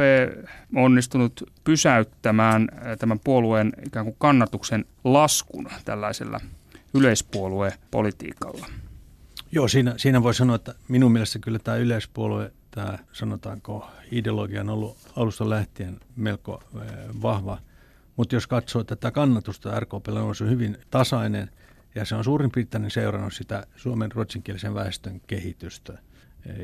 onnistunut 0.75 1.43
pysäyttämään 1.63 2.67
äh, 2.73 2.97
tämän 2.97 3.19
puolueen 3.23 3.73
ikään 3.85 4.05
kuin 4.05 4.15
kannatuksen 4.19 4.85
laskun 5.03 5.67
tällaisella 5.85 6.39
yleispuoluepolitiikalla? 6.93 8.67
Joo, 9.51 9.67
siinä, 9.67 9.93
siinä 9.97 10.23
voi 10.23 10.33
sanoa, 10.33 10.55
että 10.55 10.75
minun 10.87 11.11
mielestä 11.11 11.39
kyllä 11.39 11.59
tämä 11.59 11.77
yleispuolue, 11.77 12.51
tämä 12.71 12.97
sanotaanko 13.11 13.87
ideologia 14.11 14.61
on 14.61 14.69
ollut 14.69 14.97
alusta 15.15 15.49
lähtien 15.49 15.99
melko 16.15 16.63
eh, 16.81 16.87
vahva. 17.21 17.57
Mutta 18.15 18.35
jos 18.35 18.47
katsoo 18.47 18.83
tätä 18.83 19.11
kannatusta, 19.11 19.79
RKP 19.79 20.07
on 20.07 20.35
se 20.35 20.49
hyvin 20.49 20.77
tasainen 20.89 21.49
ja 21.95 22.05
se 22.05 22.15
on 22.15 22.23
suurin 22.23 22.51
piirtein 22.51 22.91
seurannut 22.91 23.33
sitä 23.33 23.67
Suomen 23.75 24.11
ruotsinkielisen 24.11 24.73
väestön 24.73 25.21
kehitystä. 25.27 25.97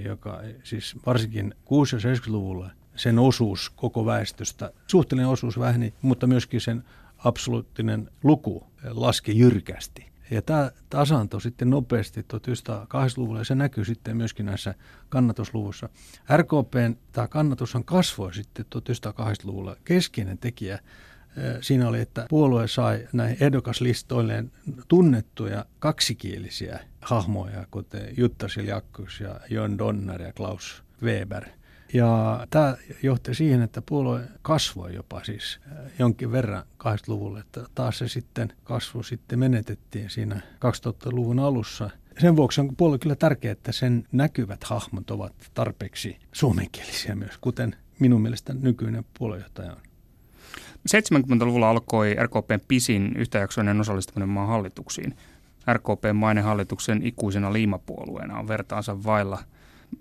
Joka 0.06 0.42
siis 0.64 0.96
varsinkin 1.06 1.56
6- 1.66 1.66
ja 1.72 2.16
70-luvulla 2.16 2.72
sen 2.96 3.20
osuus 3.20 3.70
koko 3.70 4.06
väestöstä, 4.06 4.72
suhteellinen 4.88 5.30
osuus 5.30 5.60
väheni, 5.60 5.94
mutta 6.02 6.28
myöskin 6.28 6.62
sen 6.62 6.84
absoluuttinen 7.18 8.10
luku 8.24 8.68
laski 8.84 9.38
jyrkästi. 9.40 10.10
Ja 10.32 10.42
tämä 10.42 10.72
tasaantui 10.90 11.42
sitten 11.42 11.70
nopeasti 11.70 12.22
1980-luvulla 12.22 13.40
ja 13.40 13.46
se 13.46 13.56
näkyy 13.56 13.86
sitten 13.86 14.18
myöskin 14.18 14.46
näissä 14.46 14.76
kannatusluvussa. 15.10 15.90
RKPn 16.38 16.96
tämä 17.12 17.28
kannatushan 17.28 17.84
kasvoi 17.84 18.34
sitten 18.34 18.66
1980-luvulla. 18.76 19.76
Keskeinen 19.86 20.38
tekijä 20.38 20.80
siinä 21.62 21.88
oli, 21.88 22.02
että 22.02 22.26
puolue 22.30 22.68
sai 22.68 23.08
näihin 23.14 23.38
ehdokaslistoilleen 23.44 24.52
tunnettuja 24.88 25.66
kaksikielisiä 25.80 26.80
hahmoja, 27.02 27.66
kuten 27.72 28.14
Jutta 28.18 28.48
Siljakkus 28.48 29.20
ja 29.20 29.40
Jon 29.50 29.78
Donner 29.78 30.22
ja 30.22 30.34
Klaus 30.34 30.84
Weber– 31.04 31.46
ja 31.94 32.48
tämä 32.50 32.78
johti 33.04 33.36
siihen, 33.36 33.62
että 33.62 33.82
puolue 33.82 34.22
kasvoi 34.42 34.96
jopa 34.96 35.24
siis 35.24 35.60
jonkin 36.00 36.32
verran 36.32 36.64
80-luvulle, 36.84 37.40
että 37.40 37.66
taas 37.76 37.98
se 37.98 38.08
sitten 38.08 38.54
kasvu 38.64 39.04
sitten 39.04 39.40
menetettiin 39.40 40.10
siinä 40.10 40.42
2000-luvun 40.56 41.40
alussa. 41.40 41.90
Sen 42.22 42.36
vuoksi 42.36 42.62
on 42.62 42.76
puolue 42.76 42.98
kyllä 42.98 43.16
tärkeää, 43.16 43.52
että 43.52 43.72
sen 43.72 44.08
näkyvät 44.12 44.64
hahmot 44.64 45.12
ovat 45.12 45.34
tarpeeksi 45.54 46.18
suomenkielisiä 46.32 47.16
myös, 47.16 47.38
kuten 47.42 47.76
minun 48.00 48.22
mielestä 48.22 48.54
nykyinen 48.54 49.06
puoluejohtaja 49.20 49.72
on. 49.72 49.82
70-luvulla 50.90 51.70
alkoi 51.70 52.16
RKPn 52.24 52.60
pisin 52.68 53.16
yhtäjaksoinen 53.16 53.82
osallistuminen 53.82 54.30
maan 54.30 54.48
hallituksiin. 54.48 55.18
RKPn 55.74 56.16
maine 56.16 56.42
hallituksen 56.42 57.08
ikuisena 57.08 57.54
liimapuolueena 57.54 58.40
on 58.40 58.48
vertaansa 58.48 59.04
vailla– 59.04 59.44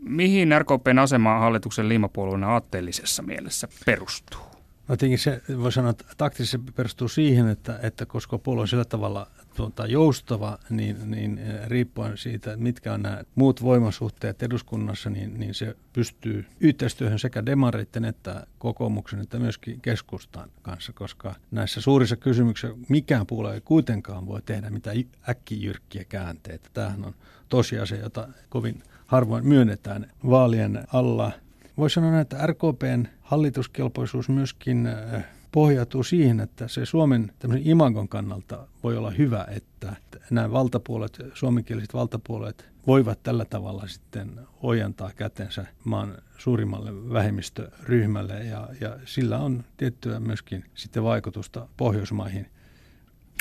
Mihin 0.01 0.49
RKPn 0.59 0.99
asema 0.99 1.39
hallituksen 1.39 1.89
liimapuolueena 1.89 2.49
aatteellisessa 2.49 3.23
mielessä 3.23 3.69
perustuu? 3.87 4.41
No 4.89 4.97
tietenkin 4.97 5.19
se 5.19 5.43
voi 5.59 5.73
sanoa, 5.73 5.91
että 5.91 6.05
taktisesti 6.17 6.73
perustuu 6.77 7.09
siihen, 7.09 7.49
että, 7.49 7.79
että 7.83 8.07
koska 8.07 8.39
puolue 8.39 8.61
on 8.61 8.69
sillä 8.69 8.85
tavalla 8.85 9.27
tuota, 9.59 9.87
joustava, 9.87 10.59
niin, 10.71 11.11
niin 11.11 11.39
eh, 11.39 11.67
riippuen 11.67 12.19
siitä, 12.19 12.57
mitkä 12.57 12.95
on 12.95 13.03
nämä 13.03 13.23
muut 13.35 13.63
voimasuhteet 13.63 14.43
eduskunnassa, 14.43 15.11
niin, 15.11 15.41
niin 15.41 15.55
se 15.55 15.77
pystyy 15.93 16.47
yhteistyöhön 16.61 17.19
sekä 17.19 17.47
demareiden 17.47 18.05
että 18.05 18.47
kokoomuksen 18.59 19.21
että 19.21 19.39
myöskin 19.39 19.81
keskustan 19.81 20.51
kanssa, 20.63 20.93
koska 20.93 21.35
näissä 21.51 21.81
suurissa 21.81 22.17
kysymyksissä 22.17 22.77
mikään 22.89 23.27
puolue 23.27 23.55
ei 23.55 23.61
kuitenkaan 23.61 24.27
voi 24.27 24.43
tehdä 24.43 24.71
mitään 24.71 24.97
äkkijyrkkiä 25.29 26.05
käänteitä. 26.05 26.71
Tämähän 26.75 27.05
on 27.05 27.15
tosiasia, 27.49 27.99
jota 27.99 28.29
kovin 28.49 28.83
harvoin 29.07 29.47
myönnetään 29.47 30.11
vaalien 30.31 30.85
alla. 30.93 31.33
Voisi 31.77 31.95
sanoa 31.95 32.21
että 32.21 32.47
RKPn 32.47 33.07
hallituskelpoisuus 33.21 34.29
myöskin 34.29 34.87
äh, 34.87 35.25
pohjautuu 35.53 36.03
siihen, 36.03 36.41
että 36.41 36.69
se 36.69 36.87
Suomen 36.87 37.33
imagon 37.65 38.09
kannalta 38.09 38.67
voi 38.83 38.97
olla 38.97 39.11
hyvä, 39.11 39.47
että 39.57 39.97
nämä 40.31 40.53
valtapuolet, 40.53 41.19
suomenkieliset 41.35 41.95
valtapuolet 41.95 42.69
voivat 42.87 43.23
tällä 43.23 43.45
tavalla 43.45 43.87
sitten 43.87 44.41
ojentaa 44.63 45.11
kätensä 45.17 45.67
maan 45.85 46.19
suurimmalle 46.39 47.13
vähemmistöryhmälle 47.13 48.45
ja, 48.45 48.69
ja 48.81 48.97
sillä 49.05 49.39
on 49.39 49.65
tiettyä 49.77 50.21
myöskin 50.21 50.65
sitten 50.75 51.03
vaikutusta 51.03 51.69
Pohjoismaihin. 51.77 52.47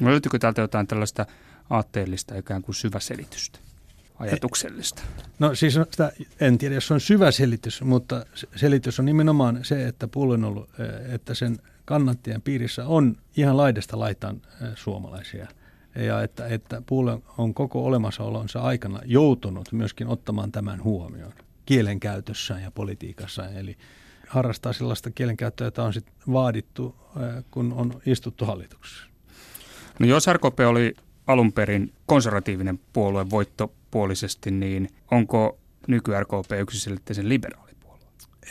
Löytyykö 0.02 0.40
täältä 0.40 0.62
jotain 0.62 0.88
tällaista 0.88 1.26
aatteellista 1.70 2.38
ikään 2.38 2.62
kuin 2.62 2.76
syväselitystä? 2.76 3.60
ajatuksellista? 4.20 5.02
No 5.40 5.56
siis 5.56 5.74
sitä, 5.92 6.12
en 6.40 6.58
tiedä, 6.58 6.76
jos 6.76 6.92
on 6.92 7.00
syvä 7.00 7.32
selitys, 7.32 7.82
mutta 7.82 8.26
selitys 8.56 9.00
on 9.00 9.06
nimenomaan 9.06 9.60
se, 9.66 9.88
että 9.88 10.08
puolueen 10.08 10.44
ollut, 10.44 10.70
eh, 10.80 11.14
että 11.14 11.34
sen 11.34 11.58
kannattajien 11.88 12.42
piirissä 12.42 12.86
on 12.86 13.18
ihan 13.38 13.58
laidasta 13.58 14.00
laitaan 14.00 14.42
suomalaisia. 14.76 15.48
Ja 15.96 16.22
että, 16.22 16.48
että 16.48 16.82
puolue 16.86 17.20
on 17.38 17.54
koko 17.54 17.86
olemassaolonsa 17.86 18.60
aikana 18.60 19.00
joutunut 19.06 19.72
myöskin 19.72 20.08
ottamaan 20.08 20.52
tämän 20.52 20.84
huomioon 20.84 21.34
kielenkäytössään 21.66 22.64
ja 22.64 22.72
politiikassa. 22.72 23.50
Eli 23.50 23.78
harrastaa 24.28 24.74
sellaista 24.74 25.12
kielenkäyttöä, 25.12 25.68
jota 25.68 25.84
on 25.84 25.94
sitten 25.94 26.14
vaadittu, 26.32 26.96
kun 27.52 27.74
on 27.74 28.02
istuttu 28.06 28.46
hallituksessa. 28.46 29.04
No 30.00 30.08
jos 30.08 30.28
RKP 30.28 30.60
oli 30.68 30.94
alun 31.28 31.54
perin 31.54 31.94
konservatiivinen 32.06 32.80
puolue 32.94 33.30
voittopuolisesti, 33.30 34.52
niin 34.52 34.90
onko 35.12 35.60
nyky-RKP 35.88 36.52
yksiselitteisen 36.60 37.30
liberaalipuolue? 37.30 37.67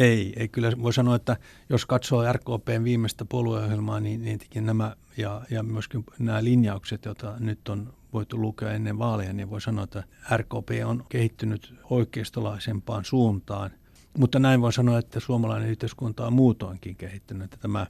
Ei, 0.01 0.33
ei 0.37 0.49
kyllä 0.49 0.73
voi 0.83 0.93
sanoa, 0.93 1.17
että 1.17 1.37
jos 1.69 1.87
katsoo 1.87 2.33
RKPn 2.33 2.85
viimeistä 2.85 3.25
puolueohjelmaa, 3.25 4.01
niin, 4.01 4.23
niin 4.23 4.67
nämä 4.67 4.97
ja, 5.17 5.43
ja 5.51 5.63
myöskin 5.63 6.05
nämä 6.19 6.45
linjaukset, 6.45 7.05
joita 7.05 7.35
nyt 7.39 7.69
on 7.69 7.95
voitu 8.13 8.41
lukea 8.41 8.73
ennen 8.73 8.99
vaaleja, 8.99 9.33
niin 9.33 9.51
voi 9.51 9.61
sanoa, 9.61 9.85
että 9.85 10.05
RKP 10.37 10.71
on 10.85 11.05
kehittynyt 11.09 11.75
oikeistolaisempaan 11.91 13.05
suuntaan. 13.05 13.71
Mutta 14.19 14.39
näin 14.39 14.61
voi 14.61 14.73
sanoa, 14.73 14.99
että 14.99 15.21
suomalainen 15.21 15.71
yhteiskunta 15.71 16.27
on 16.27 16.33
muutoinkin 16.33 16.97
kehittynyt. 16.97 17.45
Että 17.45 17.57
tämä 17.57 17.87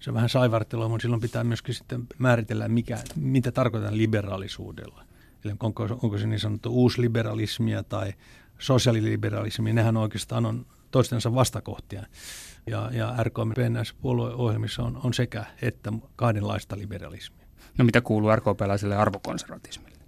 se 0.00 0.10
on 0.10 0.14
vähän 0.14 0.28
saivartelua, 0.28 0.88
mutta 0.88 1.02
silloin 1.02 1.20
pitää 1.20 1.44
myöskin 1.44 1.74
sitten 1.74 2.06
määritellä, 2.18 2.68
mikä, 2.68 2.98
mitä 3.16 3.52
tarkoitetaan 3.52 3.98
liberaalisuudella. 3.98 5.04
Eli 5.44 5.54
onko, 5.60 5.82
onko 6.02 6.18
se 6.18 6.26
niin 6.26 6.40
sanottu 6.40 6.70
uusliberalismia 6.70 7.82
tai 7.82 8.12
sosiaaliliberalismia, 8.58 9.74
nehän 9.74 9.96
oikeastaan 9.96 10.46
on 10.46 10.66
toistensa 10.90 11.34
vastakohtia. 11.34 12.02
Ja, 12.66 12.90
ja 12.92 13.14
RKP 13.22 13.58
näissä 13.68 13.94
puolueohjelmissa 14.00 14.82
on, 14.82 15.00
on 15.04 15.14
sekä 15.14 15.44
että 15.62 15.92
kahdenlaista 16.16 16.78
liberalismia. 16.78 17.46
No 17.78 17.84
mitä 17.84 18.00
kuuluu 18.00 18.36
RKP-läiselle 18.36 18.96
arvokonservatismille? 18.96 20.00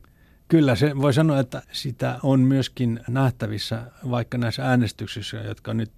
Kyllä 0.48 0.76
se 0.76 0.96
voi 0.96 1.14
sanoa, 1.14 1.40
että 1.40 1.62
sitä 1.72 2.18
on 2.22 2.40
myöskin 2.40 3.00
nähtävissä 3.08 3.82
vaikka 4.10 4.38
näissä 4.38 4.64
äänestyksissä, 4.64 5.36
jotka 5.36 5.74
nyt 5.74 5.92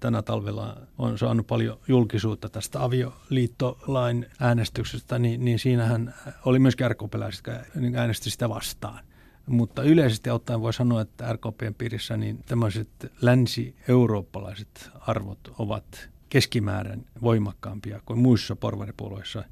tänä 0.00 0.22
talvella 0.22 0.76
on 0.98 1.18
saanut 1.18 1.46
paljon 1.46 1.78
julkisuutta 1.88 2.48
tästä 2.48 2.84
avioliittolain 2.84 4.26
äänestyksestä, 4.40 5.18
niin, 5.18 5.44
niin 5.44 5.58
siinähän 5.58 6.14
oli 6.44 6.58
myös 6.58 6.76
RKP-läiset, 6.88 7.46
jotka 7.46 7.98
äänesti 7.98 8.30
sitä 8.30 8.48
vastaan. 8.48 9.00
Mutta 9.46 9.82
yleisesti 9.82 10.30
ottaen 10.30 10.60
voi 10.60 10.72
sanoa, 10.72 11.00
että 11.00 11.32
RKPn 11.32 11.74
piirissä 11.78 12.16
niin 12.16 12.44
tämmöiset 12.46 12.88
länsi-eurooppalaiset 13.20 14.90
arvot 15.00 15.38
ovat 15.58 16.08
keskimäärin 16.28 17.06
voimakkaampia 17.22 18.00
kuin 18.06 18.18
muissa 18.18 18.56
porvaripuolueissa. 18.56 19.44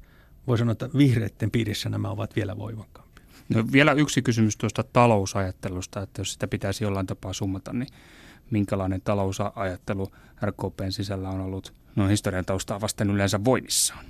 Voi 0.47 0.57
sanoa, 0.57 0.71
että 0.71 0.89
vihreiden 0.97 1.51
piirissä 1.51 1.89
nämä 1.89 2.09
ovat 2.09 2.35
vielä 2.35 2.57
voimakkaampia. 2.57 3.25
No, 3.49 3.63
vielä 3.71 3.91
yksi 3.91 4.21
kysymys 4.21 4.57
tuosta 4.57 4.83
talousajattelusta, 4.83 6.01
että 6.01 6.21
jos 6.21 6.33
sitä 6.33 6.47
pitäisi 6.47 6.83
jollain 6.83 7.07
tapaa 7.07 7.33
summata, 7.33 7.73
niin 7.73 7.87
minkälainen 8.51 9.01
talousajattelu 9.01 10.11
RKPn 10.45 10.91
sisällä 10.91 11.29
on 11.29 11.41
ollut 11.41 11.73
no, 11.95 12.07
historian 12.07 12.45
taustaa 12.45 12.81
vasten 12.81 13.09
yleensä 13.09 13.43
voimissaan? 13.45 14.05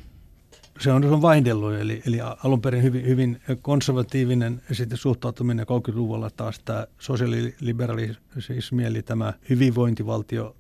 Se 0.80 0.92
on, 0.92 1.04
se 1.04 1.10
on 1.10 1.22
vaihdellut, 1.22 1.74
eli, 1.74 2.02
eli 2.08 2.20
alun 2.44 2.62
perin 2.62 2.84
hyvin, 2.84 3.06
hyvin 3.06 3.42
konservatiivinen 3.62 4.62
sitten 4.72 4.98
suhtautuminen 4.98 5.66
30-luvulla 5.66 6.30
taas 6.30 6.60
tämä 6.60 6.88
sosiaaliliberalismi, 7.00 8.84
eli 8.86 9.02
tämä 9.02 9.34
hyvinvointivaltio 9.50 10.56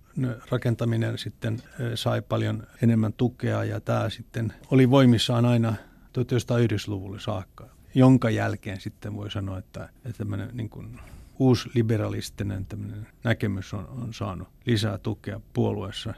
rakentaminen 0.52 1.18
sitten 1.18 1.62
sai 1.96 2.22
paljon 2.22 2.68
enemmän 2.82 3.14
tukea 3.14 3.64
ja 3.64 3.80
tämä 3.80 4.10
sitten 4.10 4.54
oli 4.72 4.90
voimissaan 4.90 5.46
aina 5.46 5.76
1990-luvulle 6.18 7.20
saakka 7.20 7.70
jonka 7.96 8.30
jälkeen 8.30 8.82
sitten 8.82 9.16
voi 9.16 9.32
sanoa, 9.32 9.58
että, 9.58 9.90
että 10.06 10.18
tämmöinen 10.18 10.50
niin 10.54 10.70
kuin 10.70 11.00
uusliberalistinen 11.40 12.68
näkemys 13.24 13.74
on, 13.74 13.88
on 13.88 14.14
saanut 14.14 14.48
lisää 14.66 14.98
tukea 14.98 15.42
puolueessa. 15.54 16.14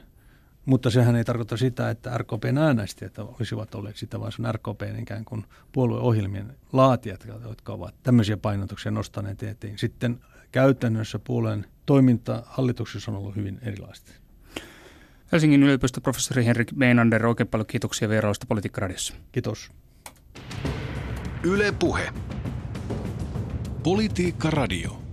Mutta 0.66 0.90
sehän 0.90 1.16
ei 1.16 1.24
tarkoita 1.24 1.56
sitä, 1.56 1.90
että 1.90 2.18
RKPn 2.18 2.58
äänestäjät 2.58 3.18
olisivat 3.18 3.74
olleet 3.74 3.96
sitä, 3.96 4.20
vaan 4.20 4.32
se 4.32 4.42
on 4.42 4.54
RKPn 4.54 5.02
ikään 5.02 5.24
kuin 5.24 5.44
puolueohjelmien 5.72 6.56
laatijat, 6.72 7.26
jotka 7.48 7.72
ovat 7.72 7.94
tämmöisiä 8.02 8.36
painotuksia 8.36 8.92
nostaneet 8.92 9.42
eteen. 9.42 9.78
Sitten 9.78 10.20
käytännössä 10.52 11.18
puolueen 11.18 11.66
toiminta 11.86 12.42
hallituksessa 12.46 13.10
on 13.10 13.16
ollut 13.16 13.36
hyvin 13.36 13.58
erilaista. 13.62 14.12
Helsingin 15.32 15.62
yliopiston 15.62 16.02
professori 16.02 16.44
Henrik 16.44 16.72
Meinander, 16.72 17.26
oikein 17.26 17.48
paljon 17.48 17.66
kiitoksia 17.66 18.08
vierailusta 18.08 18.46
Politiikka-radiossa. 18.46 19.14
Kiitos. 19.32 19.70
Yle 21.42 21.72
Puhe. 21.72 22.12
Politiikka 23.82 24.50
Radio. 24.50 25.05